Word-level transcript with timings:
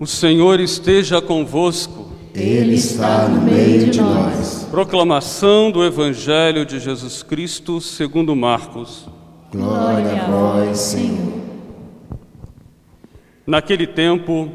O 0.00 0.06
Senhor 0.06 0.60
esteja 0.60 1.20
convosco. 1.20 2.10
Ele 2.34 2.74
está 2.74 3.28
no 3.28 3.42
meio 3.42 3.90
de 3.90 4.00
nós. 4.00 4.66
Proclamação 4.70 5.70
do 5.70 5.84
Evangelho 5.84 6.64
de 6.64 6.80
Jesus 6.80 7.22
Cristo 7.22 7.82
segundo 7.82 8.34
Marcos. 8.34 9.06
Glória 9.52 10.22
a 10.22 10.30
vós, 10.30 10.78
Senhor. 10.78 11.42
Naquele 13.46 13.86
tempo, 13.86 14.50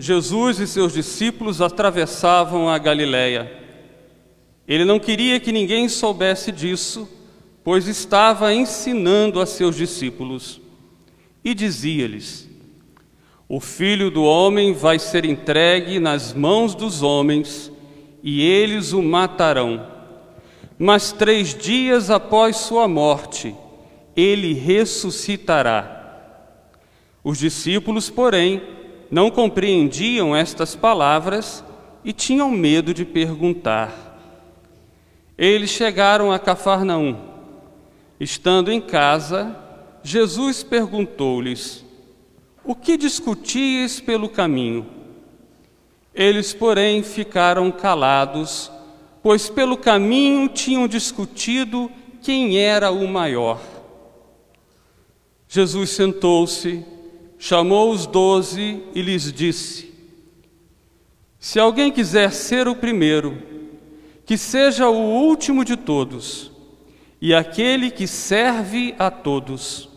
Jesus 0.00 0.58
e 0.58 0.66
seus 0.66 0.94
discípulos 0.94 1.60
atravessavam 1.60 2.68
a 2.68 2.76
Galiléia. 2.76 3.52
Ele 4.66 4.84
não 4.84 4.98
queria 4.98 5.38
que 5.38 5.52
ninguém 5.52 5.88
soubesse 5.88 6.50
disso, 6.50 7.08
pois 7.62 7.86
estava 7.86 8.52
ensinando 8.52 9.40
a 9.40 9.46
seus 9.46 9.76
discípulos. 9.76 10.60
E 11.44 11.54
dizia-lhes: 11.54 12.47
O 13.48 13.60
filho 13.60 14.10
do 14.10 14.22
homem 14.24 14.74
vai 14.74 14.98
ser 14.98 15.24
entregue 15.24 15.98
nas 15.98 16.34
mãos 16.34 16.74
dos 16.74 17.02
homens, 17.02 17.72
e 18.22 18.42
eles 18.42 18.92
o 18.92 19.02
matarão. 19.02 19.86
Mas 20.78 21.12
três 21.12 21.54
dias 21.54 22.10
após 22.10 22.56
sua 22.56 22.86
morte, 22.86 23.54
ele 24.14 24.52
ressuscitará. 24.52 25.94
Os 27.24 27.38
discípulos, 27.38 28.10
porém, 28.10 28.62
não 29.10 29.30
compreendiam 29.30 30.36
estas 30.36 30.76
palavras 30.76 31.64
e 32.04 32.12
tinham 32.12 32.50
medo 32.50 32.92
de 32.92 33.06
perguntar. 33.06 34.18
Eles 35.38 35.70
chegaram 35.70 36.30
a 36.30 36.38
Cafarnaum. 36.38 37.16
Estando 38.20 38.70
em 38.70 38.80
casa, 38.80 39.56
Jesus 40.02 40.62
perguntou-lhes: 40.62 41.87
O 42.68 42.74
que 42.74 42.98
discutíeis 42.98 43.98
pelo 43.98 44.28
caminho? 44.28 44.86
Eles, 46.14 46.52
porém, 46.52 47.02
ficaram 47.02 47.70
calados, 47.70 48.70
pois 49.22 49.48
pelo 49.48 49.74
caminho 49.74 50.50
tinham 50.50 50.86
discutido 50.86 51.90
quem 52.20 52.58
era 52.58 52.90
o 52.90 53.08
maior. 53.08 53.58
Jesus 55.48 55.88
sentou-se, 55.88 56.84
chamou 57.38 57.90
os 57.90 58.04
doze 58.04 58.82
e 58.94 59.00
lhes 59.00 59.32
disse: 59.32 59.90
Se 61.38 61.58
alguém 61.58 61.90
quiser 61.90 62.30
ser 62.32 62.68
o 62.68 62.76
primeiro, 62.76 63.42
que 64.26 64.36
seja 64.36 64.90
o 64.90 65.22
último 65.22 65.64
de 65.64 65.74
todos 65.74 66.52
e 67.18 67.32
aquele 67.32 67.90
que 67.90 68.06
serve 68.06 68.94
a 68.98 69.10
todos. 69.10 69.88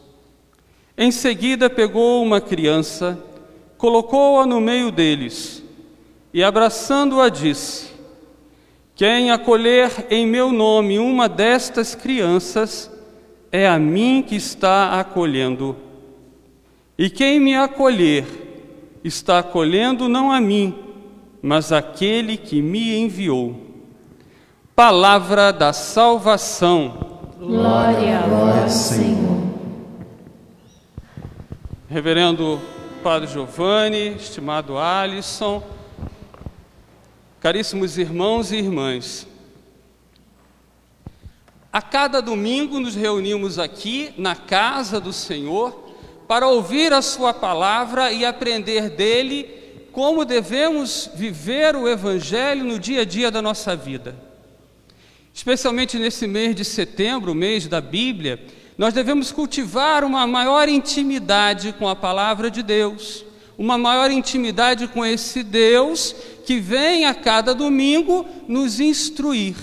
Em 0.97 1.11
seguida, 1.11 1.69
pegou 1.69 2.21
uma 2.21 2.41
criança, 2.41 3.17
colocou-a 3.77 4.45
no 4.45 4.59
meio 4.59 4.91
deles 4.91 5.63
e, 6.33 6.43
abraçando-a, 6.43 7.29
disse: 7.29 7.91
Quem 8.95 9.31
acolher 9.31 10.07
em 10.09 10.27
meu 10.27 10.51
nome 10.51 10.99
uma 10.99 11.27
destas 11.27 11.95
crianças, 11.95 12.91
é 13.51 13.67
a 13.67 13.77
mim 13.79 14.23
que 14.25 14.35
está 14.35 14.99
acolhendo. 14.99 15.75
E 16.97 17.09
quem 17.09 17.39
me 17.39 17.55
acolher, 17.55 18.25
está 19.03 19.39
acolhendo 19.39 20.07
não 20.07 20.31
a 20.31 20.39
mim, 20.39 20.75
mas 21.41 21.71
aquele 21.71 22.37
que 22.37 22.61
me 22.61 22.97
enviou. 22.97 23.55
Palavra 24.75 25.51
da 25.51 25.73
salvação. 25.73 26.93
Glória 27.39 28.19
a 28.19 28.27
vós, 28.27 28.71
Senhor. 28.71 29.30
Reverendo 31.91 32.61
Padre 33.03 33.27
Giovanni, 33.29 34.15
estimado 34.15 34.77
Alisson, 34.77 35.61
caríssimos 37.41 37.97
irmãos 37.97 38.49
e 38.53 38.55
irmãs, 38.55 39.27
a 41.69 41.81
cada 41.81 42.21
domingo 42.21 42.79
nos 42.79 42.95
reunimos 42.95 43.59
aqui 43.59 44.13
na 44.17 44.37
casa 44.37 45.01
do 45.01 45.11
Senhor 45.11 45.93
para 46.29 46.47
ouvir 46.47 46.93
a 46.93 47.01
Sua 47.01 47.33
palavra 47.33 48.09
e 48.09 48.23
aprender 48.23 48.91
dele 48.91 49.49
como 49.91 50.23
devemos 50.23 51.09
viver 51.13 51.75
o 51.75 51.89
Evangelho 51.89 52.63
no 52.63 52.79
dia 52.79 53.01
a 53.01 53.05
dia 53.05 53.29
da 53.29 53.41
nossa 53.41 53.75
vida. 53.75 54.15
Especialmente 55.33 55.99
nesse 55.99 56.25
mês 56.25 56.55
de 56.55 56.63
setembro, 56.63 57.35
mês 57.35 57.67
da 57.67 57.81
Bíblia, 57.81 58.39
nós 58.77 58.93
devemos 58.93 59.31
cultivar 59.31 60.03
uma 60.03 60.25
maior 60.25 60.67
intimidade 60.69 61.73
com 61.73 61.87
a 61.87 61.95
palavra 61.95 62.49
de 62.49 62.63
Deus, 62.63 63.25
uma 63.57 63.77
maior 63.77 64.09
intimidade 64.09 64.87
com 64.87 65.05
esse 65.05 65.43
Deus 65.43 66.15
que 66.45 66.59
vem 66.59 67.05
a 67.05 67.13
cada 67.13 67.53
domingo 67.53 68.25
nos 68.47 68.79
instruir. 68.79 69.55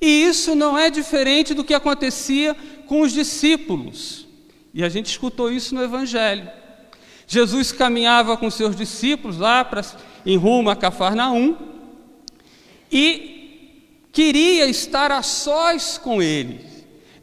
E 0.00 0.24
isso 0.24 0.54
não 0.54 0.78
é 0.78 0.90
diferente 0.90 1.54
do 1.54 1.64
que 1.64 1.74
acontecia 1.74 2.56
com 2.86 3.02
os 3.02 3.12
discípulos. 3.12 4.26
E 4.72 4.82
a 4.84 4.88
gente 4.88 5.06
escutou 5.06 5.50
isso 5.50 5.74
no 5.74 5.82
Evangelho. 5.82 6.48
Jesus 7.26 7.70
caminhava 7.70 8.36
com 8.36 8.50
seus 8.50 8.74
discípulos 8.74 9.38
lá 9.38 9.64
para, 9.64 9.84
em 10.26 10.36
rumo 10.36 10.70
a 10.70 10.76
Cafarnaum 10.76 11.56
e 12.90 13.70
queria 14.12 14.66
estar 14.66 15.12
a 15.12 15.22
sós 15.22 15.96
com 15.96 16.20
ele, 16.20 16.66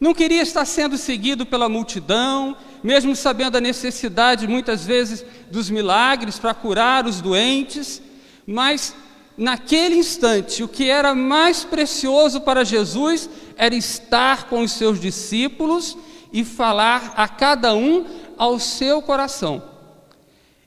não 0.00 0.14
queria 0.14 0.42
estar 0.42 0.64
sendo 0.64 0.96
seguido 0.96 1.44
pela 1.44 1.68
multidão, 1.68 2.56
mesmo 2.82 3.16
sabendo 3.16 3.56
a 3.56 3.60
necessidade 3.60 4.46
muitas 4.46 4.84
vezes 4.84 5.24
dos 5.50 5.68
milagres 5.68 6.38
para 6.38 6.54
curar 6.54 7.06
os 7.06 7.20
doentes, 7.20 8.00
mas 8.46 8.94
naquele 9.36 9.96
instante 9.96 10.62
o 10.62 10.68
que 10.68 10.88
era 10.88 11.14
mais 11.14 11.64
precioso 11.64 12.40
para 12.40 12.64
Jesus 12.64 13.28
era 13.56 13.74
estar 13.74 14.48
com 14.48 14.62
os 14.62 14.72
seus 14.72 15.00
discípulos 15.00 15.96
e 16.32 16.44
falar 16.44 17.14
a 17.16 17.26
cada 17.26 17.74
um 17.74 18.06
ao 18.36 18.58
seu 18.60 19.02
coração. 19.02 19.62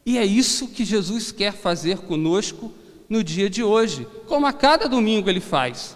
E 0.05 0.17
é 0.17 0.25
isso 0.25 0.67
que 0.67 0.83
Jesus 0.83 1.31
quer 1.31 1.53
fazer 1.53 1.99
conosco 1.99 2.71
no 3.07 3.23
dia 3.23 3.49
de 3.49 3.63
hoje, 3.63 4.07
como 4.27 4.45
a 4.47 4.53
cada 4.53 4.89
domingo 4.89 5.29
ele 5.29 5.39
faz. 5.39 5.95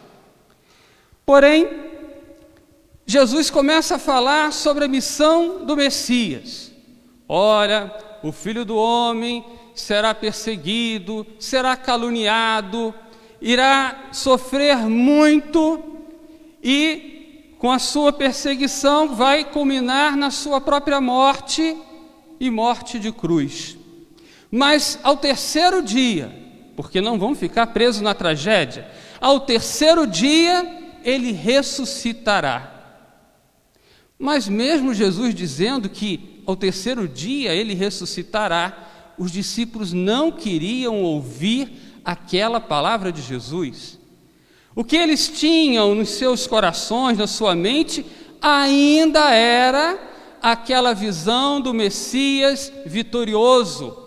Porém, 1.25 1.67
Jesus 3.08 3.52
começa 3.52 3.96
a 3.96 4.00
falar 4.00 4.52
sobre 4.52 4.86
a 4.86 4.88
missão 4.88 5.64
do 5.64 5.76
Messias. 5.76 6.72
Olha, 7.30 7.94
o 8.24 8.32
filho 8.32 8.66
do 8.66 8.76
homem 8.76 9.46
será 9.76 10.14
perseguido, 10.16 11.26
será 11.40 11.76
caluniado, 11.76 12.94
irá 13.40 14.10
sofrer 14.12 14.78
muito 14.78 15.84
e, 16.64 17.54
com 17.60 17.72
a 17.72 17.78
sua 17.78 18.12
perseguição, 18.12 19.14
vai 19.14 19.44
culminar 19.44 20.18
na 20.18 20.32
sua 20.32 20.60
própria 20.60 21.00
morte 21.00 21.78
e 22.40 22.50
morte 22.50 22.98
de 22.98 23.12
cruz. 23.12 23.78
Mas 24.50 24.98
ao 25.04 25.16
terceiro 25.16 25.84
dia, 25.84 26.34
porque 26.76 27.02
não 27.02 27.20
vamos 27.20 27.38
ficar 27.38 27.68
presos 27.68 28.02
na 28.02 28.16
tragédia, 28.16 28.90
ao 29.22 29.42
terceiro 29.42 30.08
dia 30.08 31.00
ele 31.04 31.32
ressuscitará. 31.32 32.75
Mas 34.18 34.48
mesmo 34.48 34.94
Jesus 34.94 35.36
dizendo 35.36 35.90
que 35.90 36.42
ao 36.46 36.56
terceiro 36.56 37.08
dia 37.08 37.53
ele 37.53 37.74
ressuscitará, 37.74 39.14
os 39.18 39.31
discípulos 39.31 39.94
não 39.94 40.31
queriam 40.31 41.02
ouvir 41.02 42.00
aquela 42.03 42.59
palavra 42.59 43.12
de 43.12 43.22
Jesus. 43.22 44.00
O 44.76 44.84
que 44.84 44.96
eles 44.96 45.28
tinham 45.30 45.96
nos 45.96 46.09
seus 46.09 46.46
corações, 46.46 47.18
na 47.18 47.28
sua 47.28 47.56
mente, 47.56 48.06
ainda 48.42 49.31
era 49.31 49.98
aquela 50.42 50.94
visão 50.94 51.59
do 51.59 51.74
Messias 51.74 52.72
vitorioso, 52.86 53.97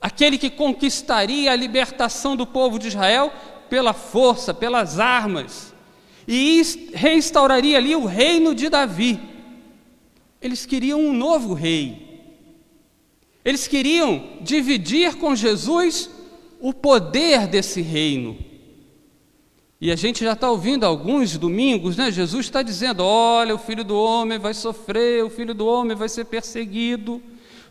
aquele 0.00 0.36
que 0.36 0.50
conquistaria 0.50 1.52
a 1.52 1.56
libertação 1.56 2.36
do 2.36 2.46
povo 2.46 2.78
de 2.78 2.88
Israel 2.88 3.32
pela 3.68 3.92
força, 3.92 4.52
pelas 4.52 4.98
armas 4.98 5.72
e 6.26 6.90
restauraria 6.92 7.76
ali 7.76 7.96
o 7.96 8.06
reino 8.06 8.54
de 8.54 8.68
Davi. 8.68 9.18
Eles 10.40 10.64
queriam 10.64 11.00
um 11.00 11.12
novo 11.12 11.54
rei. 11.54 12.08
Eles 13.44 13.66
queriam 13.66 14.38
dividir 14.40 15.16
com 15.16 15.34
Jesus 15.34 16.10
o 16.60 16.72
poder 16.72 17.46
desse 17.46 17.80
reino. 17.80 18.38
E 19.80 19.90
a 19.90 19.96
gente 19.96 20.22
já 20.22 20.34
está 20.34 20.50
ouvindo 20.50 20.84
alguns 20.84 21.38
domingos, 21.38 21.96
né? 21.96 22.10
Jesus 22.10 22.46
está 22.46 22.62
dizendo: 22.62 23.02
olha, 23.02 23.54
o 23.54 23.58
filho 23.58 23.82
do 23.82 23.96
homem 23.96 24.38
vai 24.38 24.52
sofrer, 24.52 25.24
o 25.24 25.30
filho 25.30 25.54
do 25.54 25.66
homem 25.66 25.96
vai 25.96 26.08
ser 26.08 26.26
perseguido. 26.26 27.22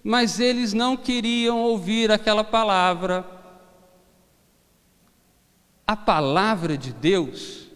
Mas 0.04 0.40
eles 0.40 0.74
não 0.74 0.98
queriam 0.98 1.62
ouvir 1.62 2.12
aquela 2.12 2.44
palavra. 2.44 3.26
A 5.86 5.96
palavra 5.96 6.78
de 6.78 6.94
Deus 6.94 7.68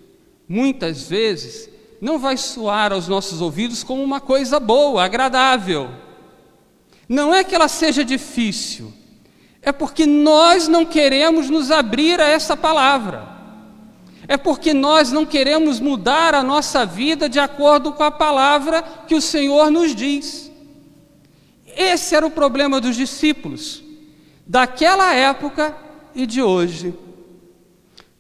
muitas 0.48 1.10
vezes, 1.10 1.70
não 2.04 2.20
vai 2.20 2.36
soar 2.36 2.92
aos 2.92 3.08
nossos 3.08 3.40
ouvidos 3.40 3.82
como 3.82 4.04
uma 4.04 4.20
coisa 4.20 4.60
boa, 4.60 5.06
agradável. 5.06 5.90
Não 7.08 7.34
é 7.34 7.46
que 7.46 7.56
ela 7.56 7.70
seja 7.70 8.04
difícil, 8.04 8.94
É 9.66 9.72
porque 9.72 10.06
nós 10.06 10.68
não 10.68 10.86
queremos 10.86 11.50
nos 11.50 11.72
abrir 11.72 12.20
a 12.20 12.28
essa 12.28 12.58
palavra. 12.58 13.26
É 14.28 14.36
porque 14.36 14.74
nós 14.74 15.10
não 15.10 15.26
queremos 15.26 15.80
mudar 15.80 16.36
a 16.36 16.44
nossa 16.44 16.86
vida 16.86 17.30
de 17.30 17.40
acordo 17.40 17.94
com 17.94 18.04
a 18.04 18.12
palavra 18.12 18.82
que 19.08 19.16
o 19.16 19.22
Senhor 19.22 19.72
nos 19.72 19.96
diz. 19.96 20.52
Esse 21.66 22.14
era 22.14 22.26
o 22.26 22.32
problema 22.32 22.82
dos 22.82 22.98
discípulos, 22.98 23.82
daquela 24.46 25.14
época 25.14 25.74
e 26.14 26.26
de 26.26 26.42
hoje. 26.42 26.94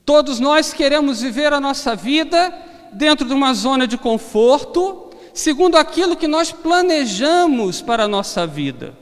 Todos 0.05 0.39
nós 0.39 0.71
queremos 0.71 1.19
viver 1.21 1.51
a 1.51 1.59
nossa 1.59 1.93
vida 1.93 2.71
dentro 2.95 3.27
de 3.27 3.33
uma 3.33 3.53
zona 3.53 3.87
de 3.87 3.97
conforto, 3.97 5.09
segundo 5.33 5.75
aquilo 5.75 6.15
que 6.15 6.27
nós 6.27 6.51
planejamos 6.51 7.81
para 7.81 8.03
a 8.03 8.07
nossa 8.07 8.45
vida. 8.47 8.97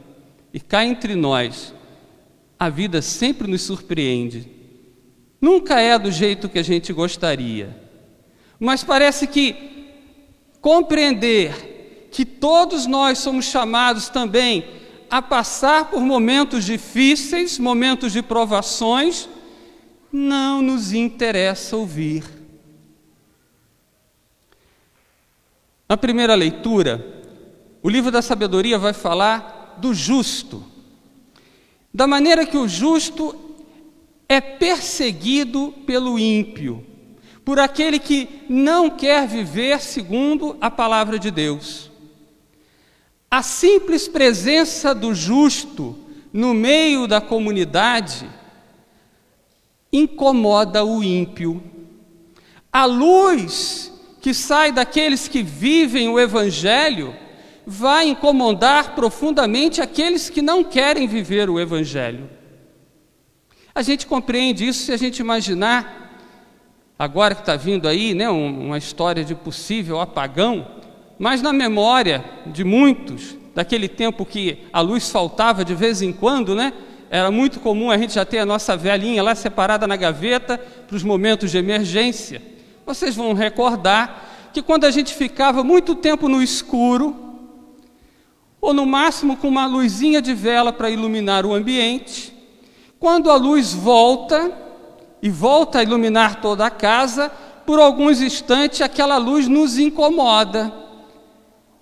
E 0.54 0.60
cá 0.60 0.86
entre 0.86 1.16
nós, 1.16 1.74
a 2.60 2.70
vida 2.70 3.02
sempre 3.02 3.48
nos 3.50 3.62
surpreende. 3.62 4.50
Nunca 5.40 5.80
é 5.80 5.98
do 5.98 6.12
jeito 6.12 6.50
que 6.50 6.60
a 6.60 6.64
gente 6.64 6.94
gostaria. 6.94 7.76
Mas 8.60 8.84
parece 8.84 9.26
que 9.26 9.56
compreender 10.62 12.10
que 12.12 12.26
todos 12.26 12.86
nós 12.86 13.18
somos 13.18 13.46
chamados 13.46 14.10
também 14.10 14.66
a 15.10 15.22
passar 15.22 15.90
por 15.90 16.02
momentos 16.02 16.64
difíceis, 16.64 17.58
momentos 17.58 18.14
de 18.14 18.22
provações, 18.22 19.28
não 20.12 20.62
nos 20.62 20.94
interessa 20.94 21.76
ouvir. 21.76 22.41
Na 25.92 25.98
primeira 25.98 26.36
leitura, 26.36 27.06
o 27.84 27.90
livro 27.90 28.10
da 28.12 28.22
sabedoria 28.22 28.80
vai 28.80 28.94
falar 28.94 29.76
do 29.78 29.94
justo, 29.94 30.64
da 31.94 32.08
maneira 32.08 32.46
que 32.46 32.56
o 32.56 32.66
justo 32.66 33.36
é 34.30 34.40
perseguido 34.40 35.74
pelo 35.86 36.18
ímpio, 36.18 36.88
por 37.44 37.60
aquele 37.60 38.00
que 38.00 38.30
não 38.48 38.90
quer 38.90 39.28
viver 39.28 39.82
segundo 39.82 40.56
a 40.62 40.72
palavra 40.72 41.20
de 41.20 41.30
Deus. 41.30 41.92
A 43.30 43.44
simples 43.44 44.08
presença 44.08 44.96
do 44.96 45.14
justo 45.14 46.00
no 46.32 46.54
meio 46.54 47.06
da 47.06 47.20
comunidade 47.20 48.30
incomoda 49.92 50.86
o 50.86 51.04
ímpio. 51.04 51.62
A 52.72 52.86
luz 52.86 53.91
que 54.22 54.34
sai 54.34 54.72
daqueles 54.72 55.28
que 55.28 55.42
vivem 55.42 56.08
o 56.08 56.20
Evangelho 56.20 57.14
vai 57.66 58.08
incomodar 58.08 58.94
profundamente 58.94 59.82
aqueles 59.82 60.30
que 60.30 60.42
não 60.42 60.64
querem 60.64 61.08
viver 61.08 61.50
o 61.50 61.60
Evangelho. 61.60 62.30
A 63.74 63.82
gente 63.82 64.06
compreende 64.06 64.68
isso 64.68 64.86
se 64.86 64.92
a 64.92 64.98
gente 64.98 65.20
imaginar, 65.20 66.20
agora 67.00 67.34
que 67.34 67.42
está 67.42 67.56
vindo 67.56 67.88
aí, 67.88 68.14
né, 68.14 68.30
uma 68.30 68.78
história 68.78 69.24
de 69.24 69.34
possível 69.34 70.00
apagão, 70.00 70.68
mas 71.18 71.42
na 71.42 71.52
memória 71.52 72.24
de 72.46 72.64
muitos, 72.64 73.36
daquele 73.56 73.88
tempo 73.88 74.26
que 74.26 74.60
a 74.72 74.82
luz 74.82 75.10
faltava 75.10 75.64
de 75.64 75.74
vez 75.74 76.02
em 76.02 76.12
quando, 76.12 76.56
né? 76.56 76.74
Era 77.10 77.30
muito 77.30 77.60
comum 77.60 77.92
a 77.92 77.98
gente 77.98 78.14
já 78.14 78.24
ter 78.24 78.40
a 78.40 78.46
nossa 78.46 78.78
velhinha 78.78 79.22
lá 79.22 79.36
separada 79.36 79.86
na 79.86 79.96
gaveta 79.96 80.58
para 80.58 80.96
os 80.96 81.04
momentos 81.04 81.52
de 81.52 81.58
emergência. 81.58 82.42
Vocês 82.92 83.16
vão 83.16 83.32
recordar 83.32 84.50
que 84.52 84.62
quando 84.62 84.84
a 84.84 84.92
gente 84.92 85.16
ficava 85.16 85.64
muito 85.64 85.96
tempo 85.96 86.28
no 86.28 86.44
escuro, 86.44 87.16
ou 88.60 88.74
no 88.74 88.86
máximo 88.86 89.38
com 89.38 89.48
uma 89.48 89.66
luzinha 89.66 90.22
de 90.22 90.34
vela 90.34 90.74
para 90.74 90.90
iluminar 90.90 91.46
o 91.46 91.54
ambiente, 91.54 92.36
quando 93.00 93.32
a 93.32 93.38
luz 93.38 93.74
volta 93.74 94.52
e 95.22 95.30
volta 95.30 95.80
a 95.80 95.84
iluminar 95.84 96.42
toda 96.42 96.66
a 96.66 96.70
casa, 96.70 97.32
por 97.66 97.80
alguns 97.80 98.20
instantes 98.20 98.82
aquela 98.82 99.16
luz 99.16 99.48
nos 99.48 99.78
incomoda. 99.78 100.74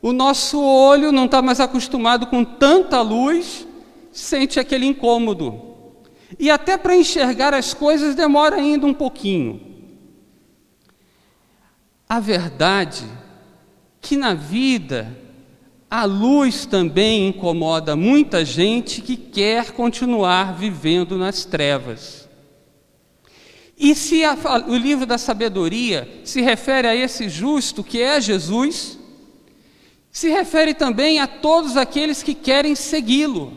O 0.03 0.13
nosso 0.13 0.61
olho 0.61 1.11
não 1.11 1.25
está 1.25 1.41
mais 1.41 1.59
acostumado 1.59 2.27
com 2.27 2.45
tanta 2.45 3.01
luz 3.01 3.65
sente 4.11 4.59
aquele 4.59 4.85
incômodo. 4.85 5.59
E 6.37 6.51
até 6.51 6.77
para 6.77 6.95
enxergar 6.95 7.51
as 7.55 7.73
coisas 7.73 8.13
demora 8.13 8.57
ainda 8.57 8.85
um 8.85 8.93
pouquinho. 8.93 9.68
A 12.09 12.19
verdade 12.19 13.05
que 14.01 14.17
na 14.17 14.33
vida 14.33 15.15
a 15.87 16.05
luz 16.05 16.65
também 16.65 17.27
incomoda 17.27 17.95
muita 17.95 18.43
gente 18.43 18.99
que 18.99 19.15
quer 19.15 19.71
continuar 19.73 20.55
vivendo 20.55 21.19
nas 21.19 21.45
trevas. 21.45 22.27
E 23.77 23.93
se 23.93 24.23
a, 24.25 24.35
o 24.67 24.75
livro 24.75 25.05
da 25.05 25.19
sabedoria 25.19 26.21
se 26.23 26.41
refere 26.41 26.87
a 26.87 26.95
esse 26.95 27.29
justo 27.29 27.83
que 27.83 28.01
é 28.01 28.19
Jesus, 28.19 28.97
se 30.11 30.29
refere 30.29 30.73
também 30.73 31.19
a 31.19 31.27
todos 31.27 31.77
aqueles 31.77 32.23
que 32.23 32.33
querem 32.33 32.75
segui-lo. 32.75 33.53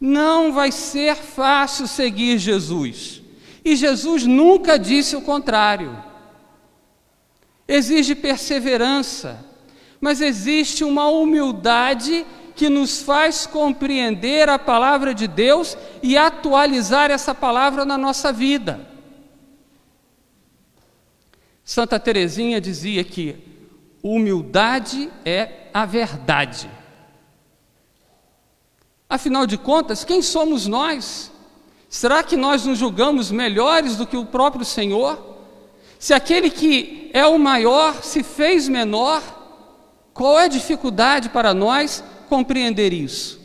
Não 0.00 0.52
vai 0.52 0.72
ser 0.72 1.16
fácil 1.16 1.86
seguir 1.86 2.38
Jesus. 2.38 3.22
E 3.64 3.76
Jesus 3.76 4.26
nunca 4.26 4.78
disse 4.78 5.14
o 5.14 5.20
contrário. 5.20 6.11
Exige 7.66 8.14
perseverança, 8.14 9.44
mas 10.00 10.20
existe 10.20 10.84
uma 10.84 11.08
humildade 11.08 12.26
que 12.54 12.68
nos 12.68 13.00
faz 13.00 13.46
compreender 13.46 14.48
a 14.48 14.58
palavra 14.58 15.14
de 15.14 15.26
Deus 15.26 15.76
e 16.02 16.16
atualizar 16.16 17.10
essa 17.10 17.34
palavra 17.34 17.84
na 17.84 17.96
nossa 17.96 18.32
vida. 18.32 18.88
Santa 21.64 21.98
Teresinha 21.98 22.60
dizia 22.60 23.04
que 23.04 23.36
humildade 24.02 25.10
é 25.24 25.68
a 25.72 25.86
verdade. 25.86 26.70
Afinal 29.08 29.46
de 29.46 29.56
contas, 29.56 30.04
quem 30.04 30.20
somos 30.20 30.66
nós? 30.66 31.30
Será 31.88 32.22
que 32.22 32.36
nós 32.36 32.64
nos 32.64 32.78
julgamos 32.78 33.30
melhores 33.30 33.96
do 33.96 34.06
que 34.06 34.16
o 34.16 34.26
próprio 34.26 34.64
Senhor? 34.64 35.31
Se 36.02 36.12
aquele 36.12 36.50
que 36.50 37.10
é 37.12 37.24
o 37.24 37.38
maior 37.38 38.02
se 38.02 38.24
fez 38.24 38.68
menor, 38.68 39.22
qual 40.12 40.40
é 40.40 40.46
a 40.46 40.48
dificuldade 40.48 41.28
para 41.28 41.54
nós 41.54 42.02
compreender 42.28 42.92
isso? 42.92 43.40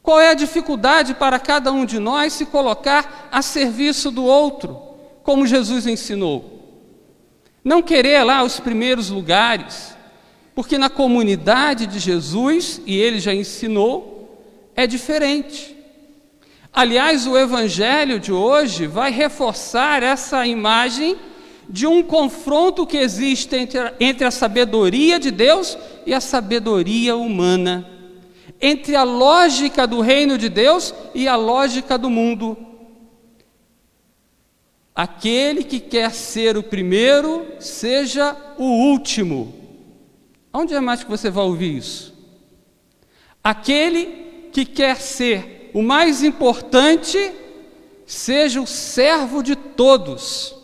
Qual 0.00 0.20
é 0.20 0.30
a 0.30 0.34
dificuldade 0.34 1.14
para 1.14 1.40
cada 1.40 1.72
um 1.72 1.84
de 1.84 1.98
nós 1.98 2.34
se 2.34 2.46
colocar 2.46 3.28
a 3.32 3.42
serviço 3.42 4.12
do 4.12 4.24
outro, 4.24 4.80
como 5.24 5.44
Jesus 5.44 5.88
ensinou? 5.88 6.84
Não 7.64 7.82
querer 7.82 8.22
lá 8.22 8.44
os 8.44 8.60
primeiros 8.60 9.10
lugares, 9.10 9.96
porque 10.54 10.78
na 10.78 10.88
comunidade 10.88 11.88
de 11.88 11.98
Jesus, 11.98 12.80
e 12.86 12.96
ele 12.96 13.18
já 13.18 13.34
ensinou, 13.34 14.40
é 14.76 14.86
diferente. 14.86 15.76
Aliás, 16.72 17.26
o 17.26 17.36
evangelho 17.36 18.20
de 18.20 18.32
hoje 18.32 18.86
vai 18.86 19.10
reforçar 19.10 20.04
essa 20.04 20.46
imagem 20.46 21.18
de 21.68 21.86
um 21.86 22.02
confronto 22.02 22.86
que 22.86 22.96
existe 22.96 23.56
entre, 23.56 23.78
entre 23.98 24.24
a 24.24 24.30
sabedoria 24.30 25.18
de 25.18 25.30
Deus 25.30 25.76
e 26.04 26.14
a 26.14 26.20
sabedoria 26.20 27.16
humana, 27.16 27.88
entre 28.60 28.94
a 28.94 29.02
lógica 29.02 29.86
do 29.86 30.00
reino 30.00 30.38
de 30.38 30.48
Deus 30.48 30.94
e 31.14 31.26
a 31.26 31.36
lógica 31.36 31.98
do 31.98 32.08
mundo. 32.08 32.56
Aquele 34.94 35.62
que 35.62 35.78
quer 35.78 36.10
ser 36.12 36.56
o 36.56 36.62
primeiro, 36.62 37.46
seja 37.60 38.34
o 38.56 38.64
último. 38.64 39.54
Onde 40.52 40.72
é 40.72 40.80
mais 40.80 41.04
que 41.04 41.10
você 41.10 41.28
vai 41.28 41.44
ouvir 41.44 41.76
isso? 41.76 42.14
Aquele 43.44 44.48
que 44.52 44.64
quer 44.64 44.96
ser 44.96 45.70
o 45.74 45.82
mais 45.82 46.22
importante, 46.22 47.30
seja 48.06 48.60
o 48.62 48.66
servo 48.66 49.42
de 49.42 49.54
todos. 49.54 50.55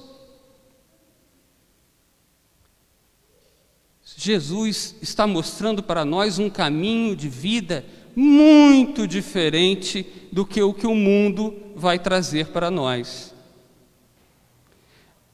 Jesus 4.22 4.94
está 5.02 5.26
mostrando 5.26 5.82
para 5.82 6.04
nós 6.04 6.38
um 6.38 6.48
caminho 6.48 7.16
de 7.16 7.28
vida 7.28 7.84
muito 8.14 9.04
diferente 9.04 10.06
do 10.30 10.46
que 10.46 10.62
o 10.62 10.72
que 10.72 10.86
o 10.86 10.94
mundo 10.94 11.52
vai 11.74 11.98
trazer 11.98 12.46
para 12.46 12.70
nós. 12.70 13.34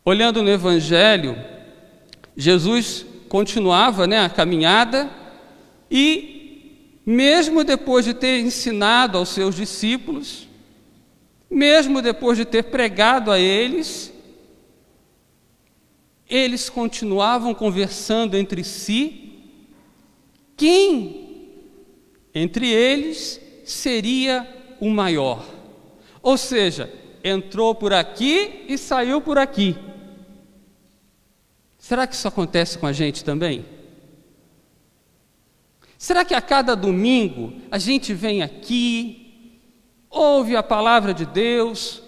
Olhando 0.03 0.43
no 0.43 0.49
Evangelho, 0.49 1.37
Jesus 2.35 3.05
continuava 3.29 4.07
né, 4.07 4.25
a 4.25 4.31
caminhada 4.31 5.11
e 5.91 7.03
mesmo 7.05 7.65
depois 7.65 8.07
de 8.07 8.15
ter 8.15 8.41
ensinado 8.41 9.19
aos 9.19 9.29
seus 9.29 9.55
discípulos, 9.55 10.49
mesmo 11.51 12.01
depois 12.01 12.39
de 12.39 12.47
ter 12.47 12.63
pregado 12.65 13.31
a 13.31 13.39
eles, 13.39 14.15
eles 16.29 16.69
continuavam 16.69 17.55
conversando 17.55 18.37
entre 18.37 18.63
si 18.63 19.25
quem 20.57 21.29
entre 22.35 22.69
eles 22.69 23.41
seria 23.65 24.47
o 24.81 24.91
maior. 24.91 25.45
Ou 26.23 26.37
seja, 26.37 26.93
entrou 27.23 27.75
por 27.75 27.93
aqui 27.93 28.65
e 28.69 28.77
saiu 28.77 29.21
por 29.21 29.39
aqui. 29.39 29.77
Será 31.79 32.07
que 32.07 32.15
isso 32.15 32.29
acontece 32.29 32.79
com 32.79 32.87
a 32.87 32.93
gente 32.93 33.25
também? 33.25 33.65
Será 35.97 36.25
que 36.25 36.35
a 36.35 36.41
cada 36.41 36.77
domingo 36.77 37.55
a 37.71 37.79
gente 37.79 38.15
vem 38.15 38.43
aqui, 38.43 39.59
ouve 40.09 40.55
a 40.55 40.63
palavra 40.63 41.13
de 41.13 41.27
Deus, 41.27 42.03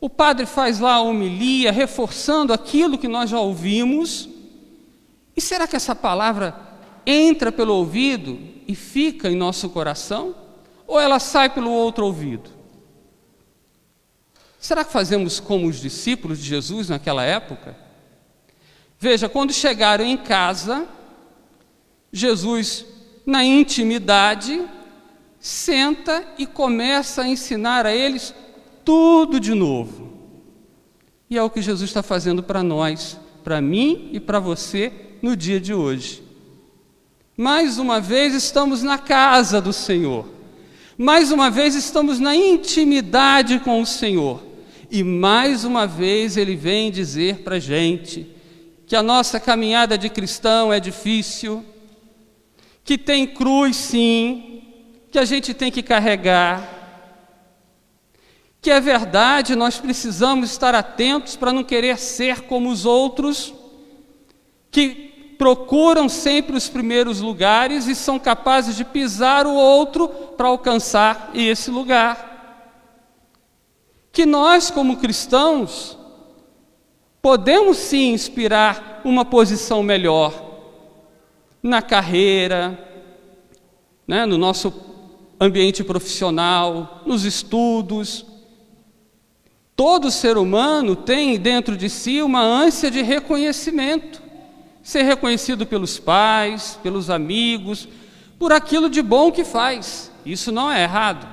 o 0.00 0.10
padre 0.10 0.46
faz 0.46 0.78
lá 0.78 0.94
a 0.94 1.00
homilia, 1.00 1.72
reforçando 1.72 2.52
aquilo 2.52 2.98
que 2.98 3.08
nós 3.08 3.30
já 3.30 3.40
ouvimos, 3.40 4.28
e 5.36 5.40
será 5.40 5.66
que 5.66 5.76
essa 5.76 5.94
palavra 5.94 6.54
entra 7.04 7.52
pelo 7.52 7.74
ouvido 7.74 8.38
e 8.66 8.74
fica 8.74 9.30
em 9.30 9.36
nosso 9.36 9.68
coração? 9.68 10.34
Ou 10.86 10.98
ela 10.98 11.18
sai 11.18 11.50
pelo 11.50 11.70
outro 11.70 12.06
ouvido? 12.06 12.50
Será 14.58 14.84
que 14.84 14.92
fazemos 14.92 15.38
como 15.38 15.68
os 15.68 15.80
discípulos 15.80 16.38
de 16.38 16.44
Jesus 16.48 16.88
naquela 16.88 17.22
época? 17.22 17.76
Veja, 18.98 19.28
quando 19.28 19.52
chegaram 19.52 20.04
em 20.04 20.16
casa, 20.16 20.86
Jesus, 22.10 22.84
na 23.26 23.44
intimidade, 23.44 24.66
senta 25.38 26.26
e 26.38 26.46
começa 26.46 27.22
a 27.22 27.28
ensinar 27.28 27.84
a 27.84 27.94
eles 27.94 28.34
tudo 28.86 29.40
de 29.40 29.52
novo. 29.52 30.12
E 31.28 31.36
é 31.36 31.42
o 31.42 31.50
que 31.50 31.60
Jesus 31.60 31.90
está 31.90 32.04
fazendo 32.04 32.40
para 32.40 32.62
nós, 32.62 33.18
para 33.42 33.60
mim 33.60 34.10
e 34.12 34.20
para 34.20 34.38
você 34.38 34.92
no 35.20 35.36
dia 35.36 35.60
de 35.60 35.74
hoje. 35.74 36.22
Mais 37.36 37.78
uma 37.78 38.00
vez 38.00 38.32
estamos 38.32 38.84
na 38.84 38.96
casa 38.96 39.60
do 39.60 39.72
Senhor. 39.72 40.26
Mais 40.96 41.32
uma 41.32 41.50
vez 41.50 41.74
estamos 41.74 42.20
na 42.20 42.34
intimidade 42.34 43.58
com 43.58 43.82
o 43.82 43.86
Senhor. 43.86 44.42
E 44.88 45.02
mais 45.02 45.64
uma 45.64 45.84
vez 45.84 46.36
Ele 46.36 46.54
vem 46.54 46.92
dizer 46.92 47.38
para 47.38 47.56
a 47.56 47.60
gente 47.60 48.30
que 48.86 48.94
a 48.94 49.02
nossa 49.02 49.40
caminhada 49.40 49.98
de 49.98 50.08
cristão 50.08 50.72
é 50.72 50.78
difícil, 50.78 51.64
que 52.84 52.96
tem 52.96 53.26
cruz 53.26 53.74
sim, 53.74 54.62
que 55.10 55.18
a 55.18 55.24
gente 55.24 55.52
tem 55.52 55.72
que 55.72 55.82
carregar, 55.82 56.75
que 58.66 58.70
é 58.72 58.80
verdade, 58.80 59.54
nós 59.54 59.78
precisamos 59.78 60.50
estar 60.50 60.74
atentos 60.74 61.36
para 61.36 61.52
não 61.52 61.62
querer 61.62 61.96
ser 61.98 62.40
como 62.48 62.68
os 62.68 62.84
outros, 62.84 63.54
que 64.72 65.34
procuram 65.38 66.08
sempre 66.08 66.56
os 66.56 66.68
primeiros 66.68 67.20
lugares 67.20 67.86
e 67.86 67.94
são 67.94 68.18
capazes 68.18 68.74
de 68.74 68.84
pisar 68.84 69.46
o 69.46 69.54
outro 69.54 70.08
para 70.08 70.48
alcançar 70.48 71.30
esse 71.32 71.70
lugar 71.70 72.26
que 74.10 74.26
nós, 74.26 74.68
como 74.68 74.96
cristãos, 74.96 75.96
podemos 77.22 77.76
sim 77.76 78.14
inspirar 78.14 79.00
uma 79.04 79.24
posição 79.24 79.80
melhor 79.80 80.34
na 81.62 81.80
carreira, 81.80 82.76
né, 84.08 84.26
no 84.26 84.36
nosso 84.36 84.74
ambiente 85.40 85.84
profissional, 85.84 87.02
nos 87.06 87.24
estudos. 87.24 88.34
Todo 89.76 90.10
ser 90.10 90.38
humano 90.38 90.96
tem 90.96 91.38
dentro 91.38 91.76
de 91.76 91.90
si 91.90 92.22
uma 92.22 92.40
ânsia 92.40 92.90
de 92.90 93.02
reconhecimento, 93.02 94.22
ser 94.82 95.02
reconhecido 95.02 95.66
pelos 95.66 95.98
pais, 95.98 96.80
pelos 96.82 97.10
amigos, 97.10 97.86
por 98.38 98.54
aquilo 98.54 98.88
de 98.88 99.02
bom 99.02 99.30
que 99.30 99.44
faz. 99.44 100.10
Isso 100.24 100.50
não 100.50 100.72
é 100.72 100.82
errado. 100.82 101.28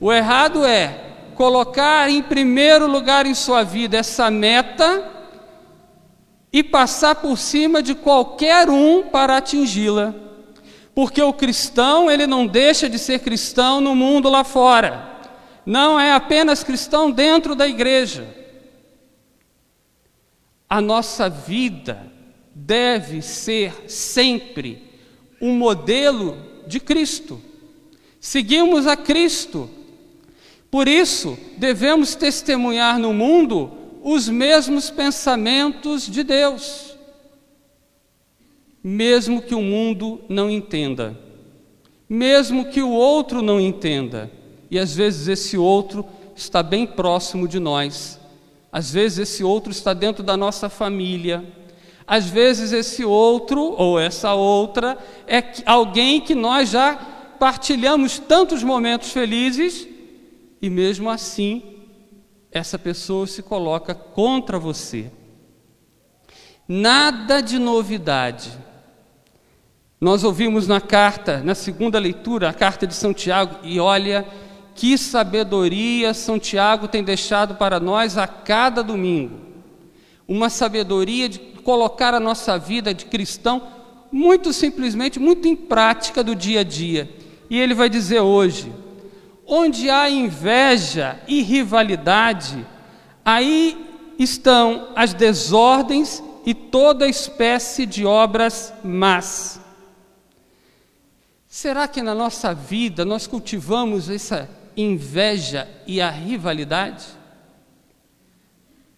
O 0.00 0.10
errado 0.10 0.64
é 0.64 1.08
colocar 1.34 2.08
em 2.08 2.22
primeiro 2.22 2.86
lugar 2.86 3.26
em 3.26 3.34
sua 3.34 3.62
vida 3.62 3.98
essa 3.98 4.30
meta 4.30 5.12
e 6.50 6.62
passar 6.62 7.16
por 7.16 7.36
cima 7.36 7.82
de 7.82 7.94
qualquer 7.94 8.70
um 8.70 9.02
para 9.02 9.36
atingi-la. 9.36 10.14
Porque 10.94 11.20
o 11.20 11.34
cristão, 11.34 12.10
ele 12.10 12.26
não 12.26 12.46
deixa 12.46 12.88
de 12.88 12.98
ser 12.98 13.18
cristão 13.18 13.78
no 13.78 13.94
mundo 13.94 14.30
lá 14.30 14.42
fora. 14.42 15.17
Não 15.68 16.00
é 16.00 16.12
apenas 16.12 16.64
cristão 16.64 17.10
dentro 17.10 17.54
da 17.54 17.68
igreja. 17.68 18.26
A 20.66 20.80
nossa 20.80 21.28
vida 21.28 22.10
deve 22.54 23.20
ser 23.20 23.84
sempre 23.86 24.82
um 25.38 25.54
modelo 25.54 26.38
de 26.66 26.80
Cristo. 26.80 27.38
Seguimos 28.18 28.86
a 28.86 28.96
Cristo, 28.96 29.68
por 30.70 30.88
isso, 30.88 31.36
devemos 31.58 32.14
testemunhar 32.14 32.98
no 32.98 33.12
mundo 33.12 33.70
os 34.02 34.26
mesmos 34.26 34.88
pensamentos 34.88 36.06
de 36.06 36.22
Deus, 36.22 36.96
mesmo 38.82 39.42
que 39.42 39.54
o 39.54 39.60
mundo 39.60 40.22
não 40.30 40.50
entenda, 40.50 41.14
mesmo 42.08 42.70
que 42.70 42.80
o 42.80 42.88
outro 42.88 43.42
não 43.42 43.60
entenda, 43.60 44.37
e 44.70 44.78
às 44.78 44.94
vezes 44.94 45.28
esse 45.28 45.56
outro 45.56 46.04
está 46.34 46.62
bem 46.62 46.86
próximo 46.86 47.48
de 47.48 47.58
nós, 47.58 48.18
às 48.70 48.90
vezes 48.92 49.18
esse 49.18 49.44
outro 49.44 49.70
está 49.70 49.92
dentro 49.92 50.22
da 50.22 50.36
nossa 50.36 50.68
família, 50.68 51.44
às 52.06 52.26
vezes 52.26 52.72
esse 52.72 53.04
outro 53.04 53.60
ou 53.76 53.98
essa 53.98 54.32
outra 54.34 54.96
é 55.26 55.42
alguém 55.66 56.20
que 56.20 56.34
nós 56.34 56.70
já 56.70 56.96
partilhamos 57.38 58.18
tantos 58.18 58.62
momentos 58.62 59.10
felizes 59.10 59.86
e 60.60 60.70
mesmo 60.70 61.10
assim 61.10 61.62
essa 62.50 62.78
pessoa 62.78 63.26
se 63.26 63.42
coloca 63.42 63.94
contra 63.94 64.58
você. 64.58 65.10
Nada 66.66 67.40
de 67.40 67.58
novidade. 67.58 68.50
Nós 70.00 70.22
ouvimos 70.22 70.66
na 70.68 70.80
carta, 70.80 71.42
na 71.42 71.54
segunda 71.54 71.98
leitura, 71.98 72.48
a 72.48 72.54
carta 72.54 72.86
de 72.86 72.94
São 72.94 73.12
Tiago, 73.12 73.56
e 73.62 73.80
olha 73.80 74.26
que 74.78 74.96
sabedoria 74.96 76.14
São 76.14 76.38
Tiago 76.38 76.86
tem 76.86 77.02
deixado 77.02 77.56
para 77.56 77.80
nós 77.80 78.16
a 78.16 78.28
cada 78.28 78.80
domingo. 78.80 79.40
Uma 80.26 80.48
sabedoria 80.48 81.28
de 81.28 81.40
colocar 81.40 82.14
a 82.14 82.20
nossa 82.20 82.56
vida 82.56 82.94
de 82.94 83.06
cristão 83.06 83.60
muito 84.12 84.52
simplesmente, 84.52 85.18
muito 85.18 85.48
em 85.48 85.56
prática 85.56 86.22
do 86.22 86.32
dia 86.32 86.60
a 86.60 86.62
dia. 86.62 87.10
E 87.50 87.58
ele 87.58 87.74
vai 87.74 87.88
dizer 87.88 88.20
hoje: 88.20 88.72
Onde 89.44 89.90
há 89.90 90.08
inveja 90.08 91.18
e 91.26 91.42
rivalidade, 91.42 92.64
aí 93.24 93.84
estão 94.16 94.90
as 94.94 95.12
desordens 95.12 96.22
e 96.46 96.54
toda 96.54 97.08
espécie 97.08 97.84
de 97.84 98.06
obras 98.06 98.72
más. 98.84 99.60
Será 101.48 101.88
que 101.88 102.00
na 102.00 102.14
nossa 102.14 102.54
vida 102.54 103.04
nós 103.04 103.26
cultivamos 103.26 104.08
essa 104.08 104.57
inveja 104.80 105.68
e 105.86 106.00
a 106.00 106.08
rivalidade? 106.08 107.04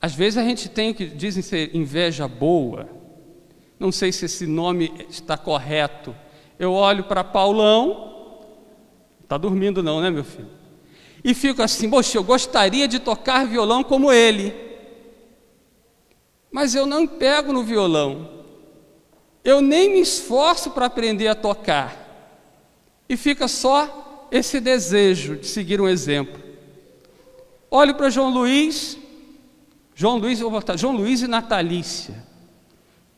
Às 0.01 0.15
vezes 0.15 0.39
a 0.39 0.45
gente 0.45 0.69
tem 0.69 0.91
o 0.91 0.95
que 0.95 1.07
dizem 1.07 1.43
ser 1.43 1.75
inveja 1.75 2.29
boa. 2.29 2.89
Não 3.79 3.91
sei 3.91 4.13
se 4.13 4.27
esse 4.27 4.47
nome 4.47 4.93
está 5.09 5.37
correto. 5.37 6.15
Eu 6.59 6.73
olho 6.73 7.05
para 7.05 7.25
Paulão 7.25 8.11
Está 9.31 9.39
dormindo 9.39 9.81
não, 9.81 10.01
né, 10.01 10.11
meu 10.11 10.25
filho? 10.25 10.51
E 11.23 11.35
fico 11.35 11.63
assim, 11.63 11.89
poxa, 11.89 12.19
eu 12.19 12.25
gostaria 12.25 12.89
de 12.89 12.99
tocar 12.99 13.47
violão 13.47 13.85
como 13.85 14.11
ele. 14.11 14.53
Mas 16.51 16.75
eu 16.75 16.85
não 16.85 17.07
pego 17.07 17.53
no 17.53 17.63
violão. 17.63 18.29
Eu 19.45 19.61
nem 19.61 19.91
me 19.91 20.01
esforço 20.01 20.73
para 20.73 20.87
aprender 20.87 21.29
a 21.29 21.37
tocar. 21.37 21.97
E 23.09 23.17
fica 23.17 23.47
só 23.47 24.00
esse 24.31 24.61
desejo 24.61 25.37
de 25.37 25.47
seguir 25.47 25.81
um 25.81 25.89
exemplo. 25.89 26.41
Olho 27.71 27.95
para 27.95 28.11
João 28.11 28.31
Luiz, 28.31 28.99
João 29.95 30.17
Luiz, 30.17 30.41
botar, 30.41 30.77
João 30.77 30.97
Luiz 30.97 31.21
e 31.23 31.29
Natalícia. 31.29 32.25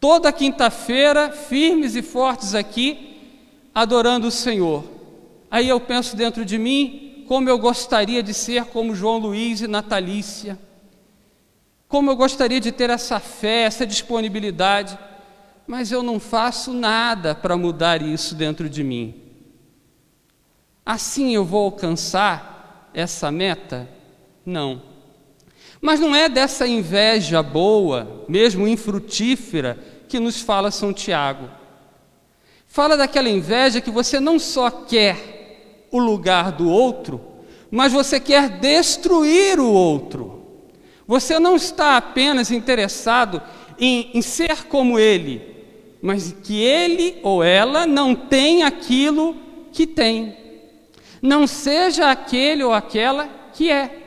Toda 0.00 0.32
quinta-feira, 0.32 1.30
firmes 1.30 1.94
e 1.94 2.02
fortes 2.02 2.54
aqui, 2.54 3.20
adorando 3.74 4.26
o 4.26 4.32
Senhor. 4.32 4.84
Aí 5.50 5.68
eu 5.68 5.78
penso 5.78 6.16
dentro 6.16 6.44
de 6.44 6.58
mim 6.58 7.24
como 7.28 7.48
eu 7.48 7.58
gostaria 7.58 8.22
de 8.22 8.34
ser 8.34 8.64
como 8.66 8.94
João 8.94 9.18
Luiz 9.18 9.60
e 9.60 9.68
Natalícia. 9.68 10.58
Como 11.86 12.10
eu 12.10 12.16
gostaria 12.16 12.60
de 12.60 12.72
ter 12.72 12.90
essa 12.90 13.20
fé, 13.20 13.62
essa 13.62 13.86
disponibilidade, 13.86 14.98
mas 15.66 15.92
eu 15.92 16.02
não 16.02 16.18
faço 16.18 16.72
nada 16.72 17.34
para 17.34 17.56
mudar 17.56 18.02
isso 18.02 18.34
dentro 18.34 18.68
de 18.68 18.82
mim. 18.82 19.21
Assim 20.84 21.34
eu 21.34 21.44
vou 21.44 21.64
alcançar 21.64 22.90
essa 22.92 23.30
meta? 23.30 23.88
Não. 24.44 24.82
Mas 25.80 26.00
não 26.00 26.14
é 26.14 26.28
dessa 26.28 26.66
inveja 26.66 27.42
boa, 27.42 28.24
mesmo 28.28 28.68
infrutífera, 28.68 29.78
que 30.08 30.18
nos 30.18 30.40
fala 30.40 30.70
São 30.70 30.92
Tiago. 30.92 31.48
Fala 32.66 32.96
daquela 32.96 33.28
inveja 33.28 33.80
que 33.80 33.90
você 33.90 34.18
não 34.18 34.38
só 34.38 34.70
quer 34.70 35.88
o 35.90 35.98
lugar 35.98 36.52
do 36.52 36.68
outro, 36.68 37.20
mas 37.70 37.92
você 37.92 38.18
quer 38.18 38.48
destruir 38.48 39.60
o 39.60 39.72
outro. 39.72 40.42
Você 41.06 41.38
não 41.38 41.56
está 41.56 41.96
apenas 41.96 42.50
interessado 42.50 43.42
em, 43.78 44.10
em 44.14 44.22
ser 44.22 44.64
como 44.64 44.98
ele, 44.98 45.42
mas 46.00 46.34
que 46.42 46.60
ele 46.60 47.18
ou 47.22 47.42
ela 47.42 47.86
não 47.86 48.14
tem 48.14 48.62
aquilo 48.62 49.36
que 49.72 49.86
tem. 49.86 50.41
Não 51.22 51.46
seja 51.46 52.10
aquele 52.10 52.64
ou 52.64 52.72
aquela 52.72 53.28
que 53.54 53.70
é. 53.70 53.98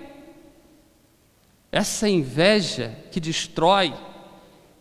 Essa 1.71 2.09
inveja 2.09 2.95
que 3.09 3.21
destrói, 3.21 3.93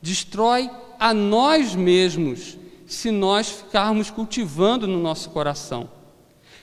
destrói 0.02 0.68
a 0.98 1.14
nós 1.14 1.76
mesmos 1.76 2.58
se 2.86 3.12
nós 3.12 3.48
ficarmos 3.48 4.10
cultivando 4.10 4.86
no 4.86 5.00
nosso 5.00 5.30
coração. 5.30 5.88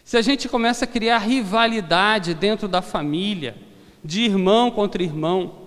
Se 0.04 0.18
a 0.18 0.22
gente 0.22 0.50
começa 0.50 0.84
a 0.84 0.88
criar 0.88 1.20
rivalidade 1.20 2.34
dentro 2.34 2.68
da 2.68 2.82
família, 2.82 3.56
de 4.04 4.22
irmão 4.22 4.70
contra 4.70 5.02
irmão, 5.02 5.62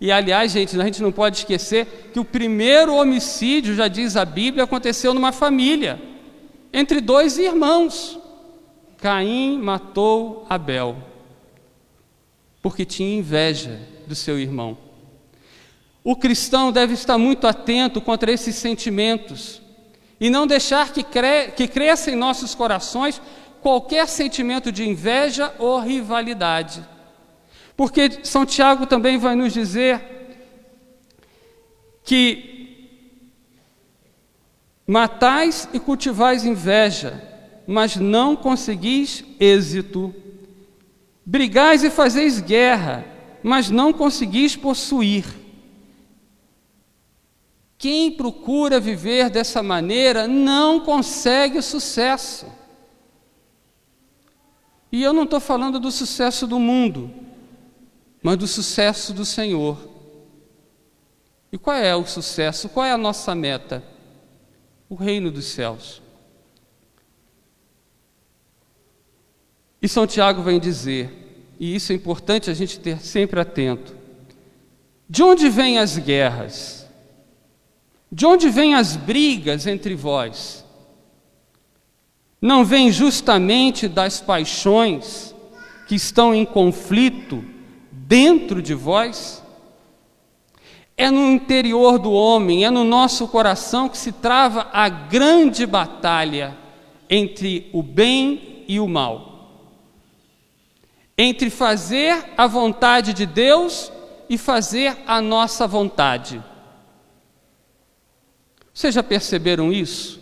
e 0.00 0.12
aliás, 0.12 0.52
gente, 0.52 0.78
a 0.80 0.84
gente 0.84 1.02
não 1.02 1.10
pode 1.10 1.38
esquecer 1.38 2.10
que 2.12 2.20
o 2.20 2.24
primeiro 2.24 2.94
homicídio, 2.94 3.74
já 3.74 3.88
diz 3.88 4.16
a 4.16 4.24
Bíblia, 4.24 4.64
aconteceu 4.64 5.12
numa 5.12 5.32
família, 5.32 6.00
entre 6.72 7.00
dois 7.00 7.38
irmãos. 7.38 8.18
Caim 8.98 9.58
matou 9.58 10.44
Abel, 10.48 10.96
porque 12.60 12.84
tinha 12.84 13.18
inveja 13.18 13.80
do 14.06 14.14
seu 14.14 14.38
irmão. 14.38 14.76
O 16.02 16.16
cristão 16.16 16.72
deve 16.72 16.94
estar 16.94 17.18
muito 17.18 17.46
atento 17.46 18.00
contra 18.00 18.32
esses 18.32 18.56
sentimentos 18.56 19.62
e 20.20 20.30
não 20.30 20.46
deixar 20.46 20.92
que, 20.92 21.02
cre 21.02 21.52
que 21.54 21.68
cresça 21.68 22.10
em 22.10 22.16
nossos 22.16 22.54
corações 22.54 23.20
qualquer 23.60 24.08
sentimento 24.08 24.72
de 24.72 24.88
inveja 24.88 25.54
ou 25.58 25.78
rivalidade. 25.80 26.84
Porque 27.76 28.24
São 28.24 28.44
Tiago 28.44 28.86
também 28.86 29.18
vai 29.18 29.36
nos 29.36 29.52
dizer 29.52 30.02
que 32.02 32.88
matais 34.86 35.68
e 35.72 35.78
cultivais 35.78 36.44
inveja, 36.44 37.22
mas 37.68 37.96
não 37.96 38.34
conseguis 38.34 39.22
êxito. 39.38 40.14
Brigais 41.22 41.84
e 41.84 41.90
fazeis 41.90 42.40
guerra, 42.40 43.04
mas 43.42 43.68
não 43.68 43.92
conseguis 43.92 44.56
possuir. 44.56 45.26
Quem 47.76 48.10
procura 48.10 48.80
viver 48.80 49.28
dessa 49.28 49.62
maneira 49.62 50.26
não 50.26 50.80
consegue 50.80 51.60
sucesso. 51.60 52.46
E 54.90 55.02
eu 55.02 55.12
não 55.12 55.24
estou 55.24 55.38
falando 55.38 55.78
do 55.78 55.90
sucesso 55.90 56.46
do 56.46 56.58
mundo, 56.58 57.12
mas 58.22 58.38
do 58.38 58.46
sucesso 58.46 59.12
do 59.12 59.26
Senhor. 59.26 59.76
E 61.52 61.58
qual 61.58 61.76
é 61.76 61.94
o 61.94 62.06
sucesso? 62.06 62.70
Qual 62.70 62.86
é 62.86 62.92
a 62.92 62.98
nossa 62.98 63.34
meta? 63.34 63.84
O 64.88 64.94
reino 64.94 65.30
dos 65.30 65.44
céus. 65.44 66.07
E 69.80 69.88
São 69.88 70.06
Tiago 70.06 70.42
vem 70.42 70.58
dizer, 70.58 71.54
e 71.58 71.74
isso 71.74 71.92
é 71.92 71.94
importante 71.94 72.50
a 72.50 72.54
gente 72.54 72.78
ter 72.80 73.00
sempre 73.00 73.40
atento: 73.40 73.96
de 75.08 75.22
onde 75.22 75.48
vêm 75.48 75.78
as 75.78 75.96
guerras? 75.96 76.86
De 78.10 78.24
onde 78.24 78.48
vêm 78.48 78.74
as 78.74 78.96
brigas 78.96 79.66
entre 79.66 79.94
vós? 79.94 80.64
Não 82.40 82.64
vem 82.64 82.90
justamente 82.90 83.86
das 83.86 84.20
paixões 84.20 85.34
que 85.86 85.94
estão 85.94 86.34
em 86.34 86.44
conflito 86.44 87.44
dentro 87.90 88.62
de 88.62 88.74
vós? 88.74 89.42
É 90.96 91.10
no 91.10 91.30
interior 91.30 91.98
do 91.98 92.10
homem, 92.12 92.64
é 92.64 92.70
no 92.70 92.82
nosso 92.82 93.28
coração 93.28 93.88
que 93.88 93.98
se 93.98 94.10
trava 94.10 94.68
a 94.72 94.88
grande 94.88 95.66
batalha 95.66 96.56
entre 97.08 97.68
o 97.72 97.82
bem 97.82 98.64
e 98.66 98.80
o 98.80 98.88
mal. 98.88 99.27
Entre 101.20 101.50
fazer 101.50 102.32
a 102.36 102.46
vontade 102.46 103.12
de 103.12 103.26
Deus 103.26 103.90
e 104.30 104.38
fazer 104.38 104.96
a 105.04 105.20
nossa 105.20 105.66
vontade. 105.66 106.40
Vocês 108.72 108.94
já 108.94 109.02
perceberam 109.02 109.72
isso? 109.72 110.20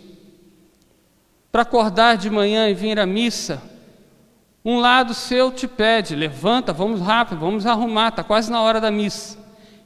Para 1.51 1.61
acordar 1.61 2.17
de 2.17 2.27
manhã 2.31 2.67
e 2.67 2.73
vir 2.73 2.97
à 2.97 3.05
missa, 3.05 3.61
um 4.65 4.79
lado 4.79 5.13
seu 5.13 5.51
te 5.51 5.67
pede, 5.67 6.15
levanta, 6.15 6.73
vamos 6.73 6.99
rápido, 6.99 7.39
vamos 7.39 7.67
arrumar, 7.67 8.09
está 8.09 8.23
quase 8.23 8.51
na 8.51 8.59
hora 8.61 8.81
da 8.81 8.89
missa. 8.89 9.37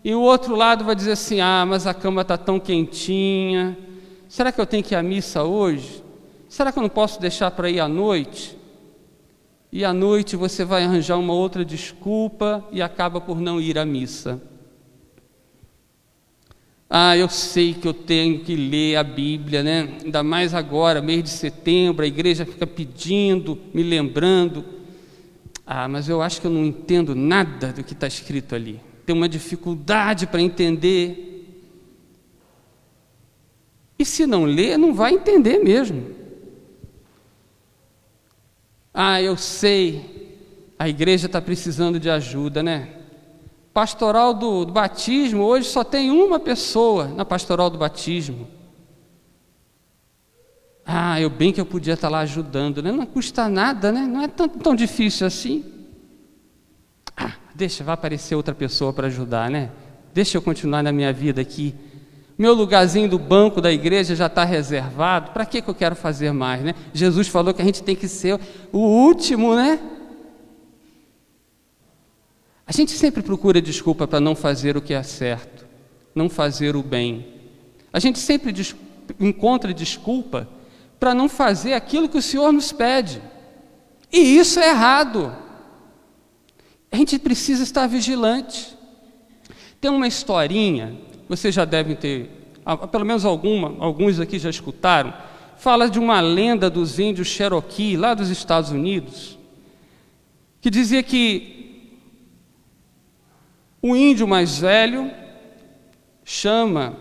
E 0.04 0.15
o 0.15 0.21
outro 0.21 0.56
lado 0.56 0.86
vai 0.86 0.95
dizer 0.95 1.12
assim: 1.12 1.41
ah, 1.41 1.65
mas 1.67 1.86
a 1.86 1.93
cama 1.93 2.21
está 2.21 2.38
tão 2.38 2.60
quentinha. 2.60 3.78
Será 4.30 4.52
que 4.52 4.62
eu 4.62 4.65
tenho 4.65 4.84
que 4.84 4.95
ir 4.95 4.97
à 4.97 5.04
missa 5.04 5.43
hoje? 5.43 6.02
Será 6.47 6.71
que 6.71 6.80
eu 6.80 6.84
não 6.84 6.89
posso 6.89 7.19
deixar 7.19 7.52
para 7.52 7.69
ir 7.69 7.82
à 7.82 7.88
noite? 7.88 8.58
E 9.71 9.86
à 9.86 9.93
noite 9.93 10.36
você 10.36 10.65
vai 10.65 10.84
arranjar 10.84 11.17
uma 11.17 11.34
outra 11.34 11.63
desculpa 11.63 12.67
e 12.71 12.81
acaba 12.81 13.21
por 13.21 13.39
não 13.39 13.60
ir 13.60 13.77
à 13.77 13.86
missa. 13.86 14.41
Ah, 16.89 17.15
eu 17.15 17.29
sei 17.29 17.73
que 17.73 17.88
eu 17.88 17.93
tenho 17.93 18.39
que 18.39 18.53
ler 18.53 18.97
a 18.97 19.03
Bíblia, 19.03 19.63
né? 19.63 19.97
Ainda 20.03 20.21
mais 20.21 20.53
agora, 20.53 21.01
mês 21.01 21.23
de 21.23 21.29
setembro, 21.29 22.03
a 22.03 22.07
igreja 22.07 22.45
fica 22.45 22.67
pedindo, 22.67 23.57
me 23.73 23.81
lembrando. 23.81 24.65
Ah, 25.65 25.88
mas 25.88 26.10
eu 26.10 26.21
acho 26.21 26.41
que 26.41 26.47
eu 26.47 26.51
não 26.51 26.65
entendo 26.65 27.15
nada 27.15 27.71
do 27.71 27.81
que 27.81 27.93
está 27.93 28.07
escrito 28.07 28.53
ali. 28.53 28.77
Tenho 29.05 29.17
uma 29.17 29.29
dificuldade 29.29 30.27
para 30.27 30.41
entender. 30.41 31.29
E 33.97 34.03
se 34.03 34.25
não 34.25 34.43
ler, 34.43 34.77
não 34.77 34.93
vai 34.93 35.13
entender 35.13 35.60
mesmo. 35.60 36.20
Ah, 38.93 39.21
eu 39.21 39.38
sei, 39.38 40.75
a 40.77 40.89
igreja 40.89 41.27
está 41.27 41.41
precisando 41.41 41.99
de 41.99 42.10
ajuda, 42.10 42.62
né? 42.62 42.89
Pastoral 43.73 44.34
do, 44.34 44.65
do 44.65 44.73
batismo, 44.73 45.43
hoje 45.43 45.69
só 45.69 45.84
tem 45.84 46.12
uma 46.12 46.39
pessoa 46.39 47.08
na 47.08 47.23
pastoral 47.23 47.69
do 47.69 47.77
batismo. 47.77 48.47
Ah, 50.86 51.21
eu 51.21 51.30
bem 51.30 51.54
que 51.54 51.62
eu 51.62 51.65
podia 51.65 51.93
estar 51.93 52.10
lá 52.10 52.19
ajudando, 52.19 52.82
né? 52.84 52.91
Não 52.91 53.06
custa 53.06 53.47
nada, 53.47 53.91
né? 53.91 54.01
Não 54.01 54.21
é 54.21 54.27
tão, 54.27 54.49
tão 54.49 54.75
difícil 54.75 55.25
assim. 55.25 55.63
Ah, 57.15 57.34
deixa, 57.56 57.84
vai 57.84 57.93
aparecer 57.93 58.36
outra 58.36 58.54
pessoa 58.54 58.91
para 58.91 59.08
ajudar, 59.08 59.49
né? 59.49 59.71
Deixa 60.13 60.38
eu 60.38 60.41
continuar 60.41 60.84
na 60.84 60.91
minha 60.91 61.13
vida 61.13 61.39
aqui. 61.39 61.73
Meu 62.41 62.56
lugarzinho 62.56 63.08
do 63.08 63.19
banco 63.19 63.62
da 63.62 63.71
igreja 63.71 64.15
já 64.15 64.25
está 64.25 64.43
reservado. 64.43 65.30
Para 65.30 65.45
que, 65.45 65.62
que 65.62 65.69
eu 65.69 65.75
quero 65.75 65.95
fazer 65.95 66.32
mais, 66.32 66.63
né? 66.63 66.73
Jesus 66.91 67.27
falou 67.27 67.54
que 67.54 67.62
a 67.62 67.65
gente 67.65 67.84
tem 67.84 67.95
que 67.95 68.08
ser 68.08 68.39
o 68.71 68.80
último, 68.80 69.56
né? 69.56 69.80
A 72.65 72.71
gente 72.71 72.93
sempre 72.93 73.21
procura 73.21 73.62
desculpa 73.62 74.08
para 74.08 74.19
não 74.19 74.36
fazer 74.36 74.75
o 74.75 74.82
que 74.82 74.91
é 74.91 75.04
certo, 75.04 75.67
não 76.15 76.27
fazer 76.27 76.75
o 76.75 76.82
bem. 76.82 77.27
A 77.93 77.99
gente 77.99 78.17
sempre 78.17 78.51
des 78.51 78.75
encontra 79.19 79.71
desculpa 79.71 80.49
para 80.99 81.13
não 81.13 81.30
fazer 81.30 81.73
aquilo 81.73 82.10
que 82.10 82.17
o 82.17 82.23
Senhor 82.23 82.51
nos 82.51 82.71
pede. 82.71 83.21
E 84.12 84.17
isso 84.17 84.60
é 84.60 84.69
errado. 84.69 85.32
A 86.91 86.95
gente 86.95 87.19
precisa 87.19 87.62
estar 87.62 87.86
vigilante. 87.86 88.75
Tem 89.80 89.91
uma 89.91 90.08
historinha, 90.08 90.97
vocês 91.31 91.55
já 91.55 91.63
devem 91.63 91.95
ter, 91.95 92.29
pelo 92.91 93.05
menos 93.05 93.23
alguma, 93.23 93.73
alguns 93.79 94.19
aqui 94.19 94.37
já 94.37 94.49
escutaram, 94.49 95.13
fala 95.55 95.89
de 95.89 95.97
uma 95.97 96.19
lenda 96.19 96.69
dos 96.69 96.99
índios 96.99 97.29
Cherokee, 97.29 97.95
lá 97.95 98.13
dos 98.13 98.29
Estados 98.29 98.69
Unidos, 98.69 99.39
que 100.59 100.69
dizia 100.69 101.01
que 101.01 101.89
o 103.81 103.95
índio 103.95 104.27
mais 104.27 104.59
velho 104.59 105.09
chama 106.25 106.97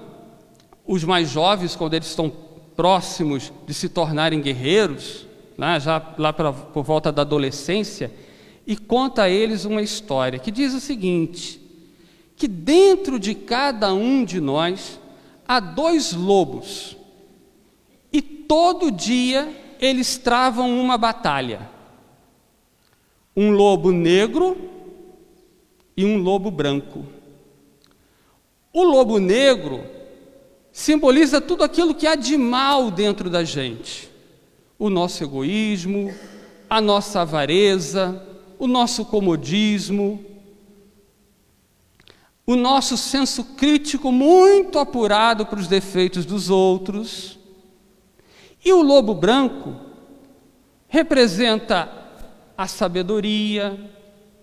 os 0.86 1.02
mais 1.02 1.28
jovens, 1.28 1.74
quando 1.74 1.94
eles 1.94 2.06
estão 2.06 2.32
próximos 2.76 3.52
de 3.66 3.74
se 3.74 3.88
tornarem 3.88 4.40
guerreiros, 4.40 5.26
né, 5.58 5.80
já 5.80 6.00
lá 6.16 6.32
pra, 6.32 6.52
por 6.52 6.84
volta 6.84 7.10
da 7.10 7.22
adolescência, 7.22 8.12
e 8.64 8.76
conta 8.76 9.24
a 9.24 9.28
eles 9.28 9.64
uma 9.64 9.82
história 9.82 10.38
que 10.38 10.52
diz 10.52 10.72
o 10.72 10.78
seguinte: 10.78 11.59
que 12.40 12.48
dentro 12.48 13.20
de 13.20 13.34
cada 13.34 13.92
um 13.92 14.24
de 14.24 14.40
nós 14.40 14.98
há 15.46 15.60
dois 15.60 16.14
lobos, 16.14 16.96
e 18.10 18.22
todo 18.22 18.90
dia 18.90 19.76
eles 19.78 20.16
travam 20.16 20.80
uma 20.80 20.96
batalha. 20.96 21.68
Um 23.36 23.50
lobo 23.50 23.92
negro 23.92 24.56
e 25.94 26.02
um 26.02 26.16
lobo 26.16 26.50
branco. 26.50 27.04
O 28.72 28.84
lobo 28.84 29.18
negro 29.18 29.84
simboliza 30.72 31.42
tudo 31.42 31.62
aquilo 31.62 31.94
que 31.94 32.06
há 32.06 32.14
de 32.14 32.38
mal 32.38 32.90
dentro 32.90 33.28
da 33.28 33.44
gente: 33.44 34.10
o 34.78 34.88
nosso 34.88 35.22
egoísmo, 35.22 36.10
a 36.70 36.80
nossa 36.80 37.20
avareza, 37.20 38.26
o 38.58 38.66
nosso 38.66 39.04
comodismo, 39.04 40.24
o 42.46 42.56
nosso 42.56 42.96
senso 42.96 43.44
crítico 43.44 44.10
muito 44.10 44.78
apurado 44.78 45.46
para 45.46 45.58
os 45.58 45.68
defeitos 45.68 46.24
dos 46.24 46.50
outros. 46.50 47.38
E 48.64 48.72
o 48.72 48.82
lobo 48.82 49.14
branco 49.14 49.76
representa 50.88 51.90
a 52.56 52.66
sabedoria, 52.66 53.90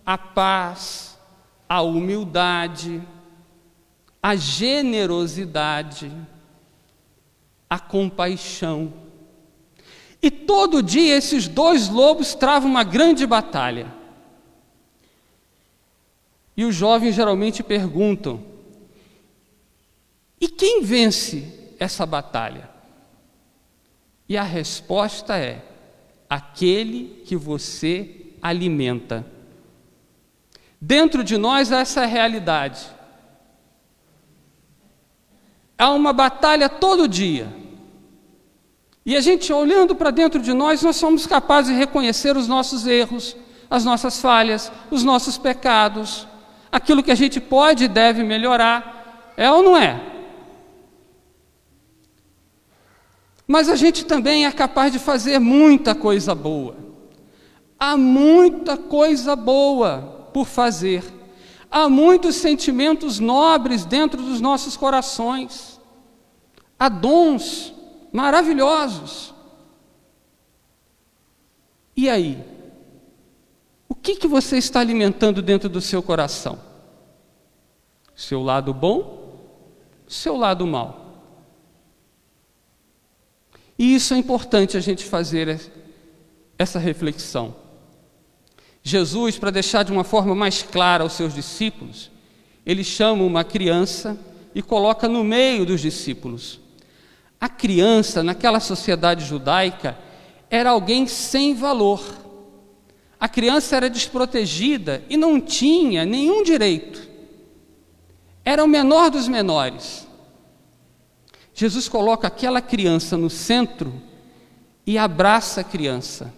a 0.05 0.17
paz, 0.17 1.19
a 1.67 1.81
humildade, 1.81 3.01
a 4.23 4.35
generosidade, 4.35 6.11
a 7.69 7.77
compaixão. 7.77 8.93
E 10.21 10.31
todo 10.31 10.81
dia 10.81 11.15
esses 11.15 11.47
dois 11.47 11.89
lobos 11.89 12.33
travam 12.33 12.69
uma 12.69 12.83
grande 12.83 13.27
batalha. 13.27 13.96
E 16.57 16.65
os 16.65 16.75
jovens 16.75 17.15
geralmente 17.15 17.61
perguntam: 17.61 18.43
e 20.39 20.47
quem 20.47 20.81
vence 20.83 21.75
essa 21.79 22.05
batalha? 22.05 22.69
E 24.29 24.37
a 24.37 24.43
resposta 24.43 25.37
é: 25.37 25.63
aquele 26.29 27.23
que 27.25 27.35
você 27.35 28.27
alimenta. 28.41 29.25
Dentro 30.79 31.23
de 31.23 31.37
nós, 31.37 31.71
essa 31.71 32.01
é 32.01 32.03
a 32.03 32.07
realidade. 32.07 32.85
Há 35.77 35.89
uma 35.91 36.13
batalha 36.13 36.69
todo 36.69 37.07
dia. 37.07 37.51
E 39.03 39.15
a 39.15 39.21
gente, 39.21 39.51
olhando 39.53 39.95
para 39.95 40.11
dentro 40.11 40.39
de 40.39 40.53
nós, 40.53 40.83
nós 40.83 40.97
somos 40.97 41.25
capazes 41.25 41.71
de 41.71 41.79
reconhecer 41.79 42.35
os 42.35 42.47
nossos 42.47 42.85
erros, 42.85 43.35
as 43.69 43.85
nossas 43.85 44.19
falhas, 44.19 44.71
os 44.91 45.03
nossos 45.03 45.37
pecados, 45.37 46.27
aquilo 46.71 47.03
que 47.03 47.11
a 47.11 47.15
gente 47.15 47.39
pode 47.39 47.85
e 47.85 47.87
deve 47.87 48.23
melhorar. 48.23 49.33
É 49.37 49.51
ou 49.51 49.63
não 49.63 49.77
é? 49.77 50.01
Mas 53.47 53.69
a 53.69 53.75
gente 53.75 54.05
também 54.05 54.45
é 54.45 54.51
capaz 54.51 54.91
de 54.91 54.99
fazer 54.99 55.39
muita 55.39 55.95
coisa 55.95 56.35
boa. 56.35 56.75
Há 57.79 57.95
muita 57.95 58.75
coisa 58.75 59.35
boa 59.35 60.29
por 60.33 60.45
fazer. 60.45 61.03
Há 61.69 61.87
muitos 61.87 62.35
sentimentos 62.35 63.19
nobres 63.19 63.85
dentro 63.85 64.21
dos 64.21 64.41
nossos 64.41 64.75
corações. 64.75 65.79
Há 66.77 66.89
dons 66.89 67.73
maravilhosos. 68.11 69.33
E 71.95 72.09
aí? 72.09 72.56
Que, 74.07 74.15
que 74.15 74.27
você 74.29 74.57
está 74.57 74.79
alimentando 74.79 75.41
dentro 75.41 75.67
do 75.67 75.81
seu 75.81 76.01
coração? 76.01 76.57
Seu 78.15 78.41
lado 78.41 78.73
bom? 78.73 79.37
Seu 80.07 80.37
lado 80.37 80.65
mal? 80.65 81.25
E 83.77 83.93
isso 83.93 84.13
é 84.13 84.17
importante 84.17 84.77
a 84.77 84.79
gente 84.79 85.03
fazer 85.03 85.59
essa 86.57 86.79
reflexão. 86.79 87.53
Jesus, 88.81 89.37
para 89.37 89.51
deixar 89.51 89.83
de 89.83 89.91
uma 89.91 90.05
forma 90.05 90.33
mais 90.33 90.63
clara 90.63 91.03
aos 91.03 91.11
seus 91.11 91.33
discípulos, 91.33 92.09
ele 92.65 92.85
chama 92.85 93.25
uma 93.25 93.43
criança 93.43 94.17
e 94.55 94.61
coloca 94.61 95.09
no 95.09 95.21
meio 95.21 95.65
dos 95.65 95.81
discípulos. 95.81 96.61
A 97.41 97.49
criança, 97.49 98.23
naquela 98.23 98.61
sociedade 98.61 99.25
judaica, 99.25 99.97
era 100.49 100.69
alguém 100.69 101.07
sem 101.07 101.53
valor. 101.53 102.26
A 103.19 103.27
criança 103.27 103.75
era 103.75 103.89
desprotegida 103.89 105.03
e 105.09 105.17
não 105.17 105.41
tinha 105.41 106.05
nenhum 106.05 106.43
direito. 106.43 107.07
Era 108.45 108.63
o 108.63 108.67
menor 108.67 109.09
dos 109.09 109.27
menores. 109.27 110.07
Jesus 111.53 111.89
coloca 111.89 112.27
aquela 112.27 112.61
criança 112.61 113.17
no 113.17 113.29
centro 113.29 113.91
e 114.85 114.97
abraça 114.97 115.61
a 115.61 115.63
criança. 115.63 116.31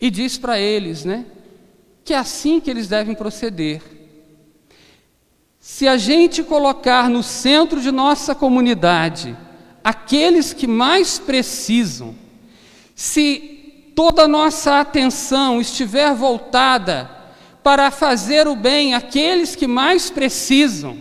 E 0.00 0.10
diz 0.10 0.36
para 0.36 0.58
eles, 0.58 1.04
né, 1.04 1.24
que 2.04 2.12
é 2.12 2.18
assim 2.18 2.60
que 2.60 2.68
eles 2.68 2.88
devem 2.88 3.14
proceder. 3.14 3.80
Se 5.60 5.86
a 5.86 5.96
gente 5.96 6.42
colocar 6.42 7.08
no 7.08 7.22
centro 7.22 7.80
de 7.80 7.90
nossa 7.90 8.34
comunidade 8.34 9.36
aqueles 9.84 10.52
que 10.52 10.66
mais 10.66 11.18
precisam, 11.18 12.14
se 12.94 13.57
toda 13.98 14.22
a 14.22 14.28
nossa 14.28 14.78
atenção 14.78 15.60
estiver 15.60 16.14
voltada 16.14 17.10
para 17.64 17.90
fazer 17.90 18.46
o 18.46 18.54
bem 18.54 18.94
àqueles 18.94 19.56
que 19.56 19.66
mais 19.66 20.08
precisam, 20.08 20.96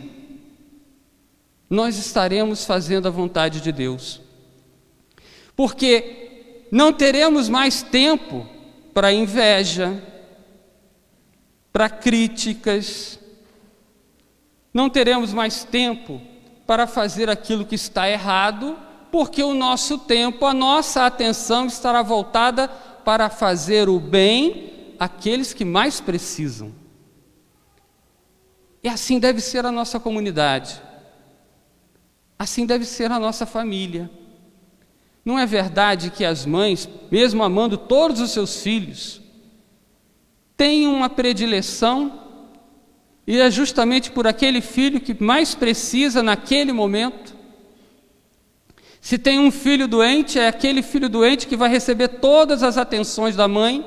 nós 1.70 1.96
estaremos 2.00 2.66
fazendo 2.66 3.08
a 3.08 3.12
vontade 3.12 3.62
de 3.62 3.72
Deus. 3.72 4.20
Porque 5.56 6.66
não 6.72 6.92
teremos 6.92 7.48
mais 7.48 7.84
tempo 7.84 8.48
para 8.96 9.14
inveja, 9.14 10.04
para 11.72 11.92
críticas, 11.92 13.20
não 14.74 14.90
teremos 14.90 15.32
mais 15.32 15.64
tempo 15.64 16.20
para 16.66 16.88
fazer 16.88 17.30
aquilo 17.30 17.64
que 17.64 17.76
está 17.76 18.10
errado, 18.10 18.76
porque 19.12 19.44
o 19.44 19.54
nosso 19.54 20.00
tempo, 20.00 20.48
a 20.48 20.54
nossa 20.54 21.06
atenção 21.06 21.68
estará 21.68 22.02
voltada 22.02 22.87
para 23.08 23.30
fazer 23.30 23.88
o 23.88 24.02
bem 24.02 24.94
àqueles 25.00 25.54
que 25.54 25.64
mais 25.64 26.02
precisam. 26.02 26.74
E 28.84 28.90
assim 28.90 29.18
deve 29.18 29.40
ser 29.40 29.66
a 29.66 29.72
nossa 29.72 29.98
comunidade. 29.98 30.82
Assim 32.38 32.66
deve 32.66 32.84
ser 32.84 33.10
a 33.10 33.18
nossa 33.18 33.46
família. 33.46 34.12
Não 35.24 35.40
é 35.40 35.46
verdade 35.46 36.12
que 36.12 36.26
as 36.26 36.46
mães, 36.46 36.90
mesmo 37.10 37.42
amando 37.46 37.78
todos 37.78 38.20
os 38.20 38.32
seus 38.32 38.62
filhos, 38.62 39.22
têm 40.58 40.86
uma 40.86 41.10
predileção 41.10 42.28
e 43.26 43.40
é 43.40 43.50
justamente 43.50 44.12
por 44.12 44.28
aquele 44.28 44.60
filho 44.60 45.00
que 45.00 45.16
mais 45.24 45.56
precisa 45.56 46.22
naquele 46.22 46.74
momento. 46.74 47.37
Se 49.08 49.18
tem 49.18 49.40
um 49.40 49.50
filho 49.52 49.88
doente, 49.88 50.38
é 50.38 50.50
aquele 50.50 50.82
filho 50.82 51.08
doente 51.08 51.48
que 51.48 51.56
vai 51.56 51.70
receber 51.70 52.10
todas 52.10 52.62
as 52.62 52.78
atenções 52.78 53.38
da 53.38 53.48
mãe. 53.48 53.86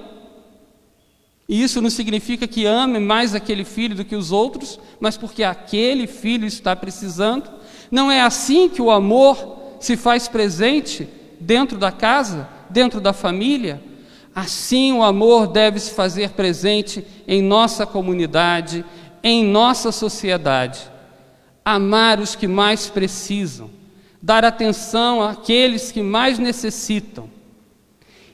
E 1.47 1.63
isso 1.63 1.83
não 1.83 1.91
significa 1.91 2.49
que 2.49 2.65
ame 2.65 2.99
mais 2.99 3.35
aquele 3.35 3.63
filho 3.63 3.95
do 3.95 4.03
que 4.03 4.17
os 4.17 4.33
outros, 4.33 4.81
mas 4.99 5.19
porque 5.19 5.45
aquele 5.45 6.07
filho 6.07 6.47
está 6.47 6.75
precisando. 6.75 7.51
Não 7.91 8.11
é 8.11 8.23
assim 8.23 8.67
que 8.67 8.81
o 8.81 8.91
amor 8.91 9.77
se 9.79 9.95
faz 9.95 10.27
presente 10.27 11.07
dentro 11.39 11.77
da 11.77 11.93
casa, 11.93 12.49
dentro 12.71 12.99
da 12.99 13.13
família? 13.13 13.79
Assim 14.35 14.95
o 14.95 15.03
amor 15.03 15.49
deve 15.49 15.79
se 15.81 15.91
fazer 15.91 16.31
presente 16.31 17.05
em 17.29 17.43
nossa 17.43 17.85
comunidade, 17.85 18.83
em 19.23 19.45
nossa 19.45 19.93
sociedade. 19.93 20.81
Amar 21.63 22.21
os 22.21 22.35
que 22.35 22.49
mais 22.49 22.89
precisam, 22.89 23.69
dar 24.23 24.45
atenção 24.45 25.23
àqueles 25.23 25.91
que 25.91 26.03
mais 26.03 26.39
necessitam 26.39 27.31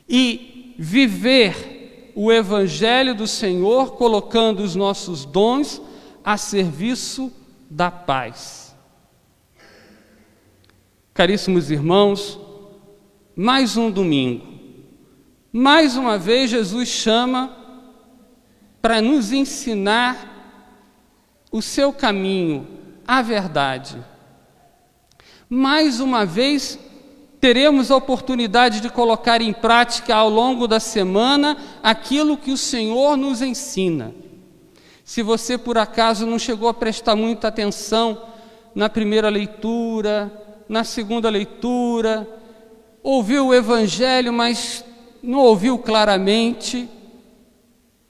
e 0.09 0.75
viver 0.79 2.13
o 2.15 2.33
Evangelho 2.33 3.15
do 3.15 3.27
Senhor 3.27 3.97
colocando 3.97 4.61
os 4.61 4.75
nossos 4.75 5.25
dons 5.25 5.81
a 6.25 6.37
serviço 6.37 7.33
da 7.71 7.91
paz. 7.91 8.75
Caríssimos 11.15 11.71
irmãos, 11.71 12.39
mais 13.35 13.77
um 13.77 13.91
domingo, 13.91 14.47
mais 15.53 15.97
uma 15.97 16.19
vez 16.19 16.51
Jesus 16.51 16.89
chama 16.89 17.57
para 18.83 19.01
nos 19.01 19.33
ensinar 19.33 20.35
o 21.51 21.63
seu 21.63 21.93
caminho, 21.93 22.67
a 23.07 23.23
verdade. 23.23 23.97
Mais 25.49 26.01
uma 26.01 26.27
vez, 26.27 26.77
teremos 27.41 27.91
a 27.93 27.97
oportunidade 27.97 28.81
de 28.81 28.91
colocar 28.91 29.41
em 29.41 29.53
prática 29.53 30.17
ao 30.17 30.29
longo 30.29 30.67
da 30.67 30.81
semana 30.81 31.57
aquilo 31.83 32.37
que 32.37 32.51
o 32.51 32.57
Senhor 32.57 33.17
nos 33.17 33.41
ensina. 33.41 34.13
Se 35.05 35.23
você 35.23 35.57
por 35.57 35.79
acaso 35.79 36.27
não 36.27 36.37
chegou 36.37 36.69
a 36.69 36.75
prestar 36.75 37.15
muita 37.15 37.47
atenção 37.47 38.21
na 38.75 38.89
primeira 38.89 39.29
leitura, 39.29 40.33
na 40.69 40.83
segunda 40.83 41.31
leitura, 41.31 42.29
ouviu 43.01 43.47
o 43.47 43.55
Evangelho, 43.55 44.33
mas 44.33 44.85
não 45.23 45.39
ouviu 45.39 45.79
claramente, 45.79 46.89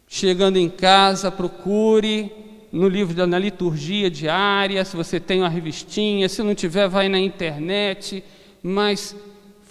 chegando 0.09 0.57
em 0.57 0.71
casa, 0.71 1.31
procure 1.31 2.46
no 2.77 2.89
livro, 2.89 3.27
na 3.27 3.39
liturgia 3.39 4.11
diária, 4.11 4.85
se 4.85 4.95
você 4.97 5.19
tem 5.19 5.41
uma 5.41 5.49
revistinha, 5.49 6.29
se 6.29 6.43
não 6.43 6.55
tiver, 6.55 6.89
vai 6.89 7.09
na 7.09 7.19
internet, 7.19 8.23
mas 8.63 9.17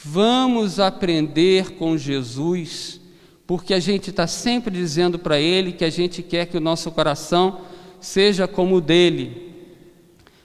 vamos 0.04 0.80
aprender 0.80 1.72
com 1.72 1.98
Jesus 1.98 3.00
porque 3.48 3.74
a 3.74 3.80
gente 3.80 4.10
está 4.10 4.26
sempre 4.26 4.76
dizendo 4.76 5.20
para 5.20 5.40
Ele 5.40 5.72
que 5.72 5.86
a 5.86 5.90
gente 5.90 6.24
quer 6.24 6.48
que 6.48 6.58
o 6.58 6.62
nosso 6.62 6.92
coração 6.92 7.62
seja 8.02 8.48
como 8.48 8.78
o 8.78 8.82
dele. 8.82 9.54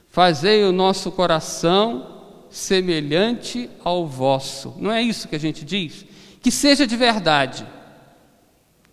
Fazei 0.09 0.63
o 0.63 0.71
nosso 0.71 1.11
coração 1.11 2.21
semelhante 2.49 3.69
ao 3.83 4.05
vosso. 4.05 4.75
Não 4.77 4.91
é 4.91 5.01
isso 5.01 5.27
que 5.27 5.35
a 5.35 5.39
gente 5.39 5.65
diz? 5.65 6.05
Que 6.41 6.51
seja 6.51 6.85
de 6.85 6.95
verdade. 6.95 7.65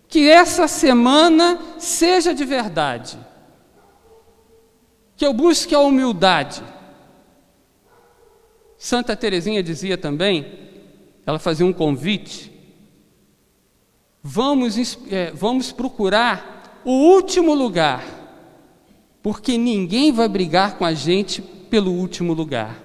Que 0.07 0.27
essa 0.27 0.67
semana 0.67 1.59
seja 1.77 2.33
de 2.33 2.45
verdade. 2.45 3.28
Que 5.19 5.25
eu 5.25 5.33
busque 5.33 5.75
a 5.75 5.81
humildade. 5.81 6.63
Santa 8.77 9.17
Teresinha 9.17 9.61
dizia 9.61 9.97
também, 9.97 10.45
ela 11.25 11.37
fazia 11.37 11.65
um 11.65 11.73
convite. 11.73 12.49
Vamos, 14.23 14.97
é, 15.11 15.31
vamos 15.31 15.73
procurar 15.73 16.81
o 16.85 16.91
último 16.91 17.53
lugar, 17.53 18.01
porque 19.21 19.57
ninguém 19.57 20.13
vai 20.13 20.29
brigar 20.29 20.77
com 20.77 20.85
a 20.85 20.93
gente 20.93 21.41
pelo 21.41 21.91
último 21.91 22.31
lugar. 22.31 22.81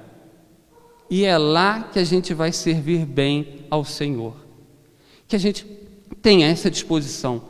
E 1.08 1.24
é 1.24 1.38
lá 1.38 1.84
que 1.84 2.00
a 2.00 2.04
gente 2.04 2.34
vai 2.34 2.50
servir 2.50 3.06
bem 3.06 3.64
ao 3.70 3.84
Senhor. 3.84 4.34
Que 5.28 5.36
a 5.36 5.38
gente 5.38 5.64
tenha 6.20 6.48
essa 6.48 6.68
disposição, 6.68 7.42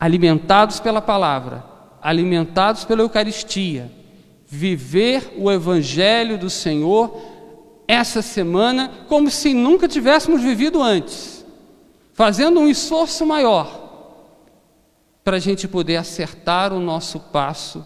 alimentados 0.00 0.80
pela 0.80 1.00
palavra, 1.00 1.73
alimentados 2.04 2.84
pela 2.84 3.00
Eucaristia, 3.00 3.90
viver 4.46 5.32
o 5.38 5.50
Evangelho 5.50 6.36
do 6.36 6.50
Senhor 6.50 7.18
essa 7.88 8.20
semana 8.20 8.90
como 9.08 9.30
se 9.30 9.54
nunca 9.54 9.88
tivéssemos 9.88 10.42
vivido 10.42 10.82
antes, 10.82 11.46
fazendo 12.12 12.60
um 12.60 12.68
esforço 12.68 13.24
maior 13.24 13.82
para 15.24 15.38
a 15.38 15.40
gente 15.40 15.66
poder 15.66 15.96
acertar 15.96 16.74
o 16.74 16.78
nosso 16.78 17.18
passo 17.18 17.84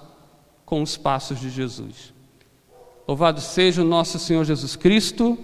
com 0.66 0.82
os 0.82 0.96
passos 0.96 1.38
de 1.38 1.48
Jesus. 1.48 2.12
Louvado 3.06 3.40
seja 3.40 3.82
o 3.82 3.86
nosso 3.86 4.18
Senhor 4.18 4.44
Jesus 4.44 4.74
Cristo 4.74 5.38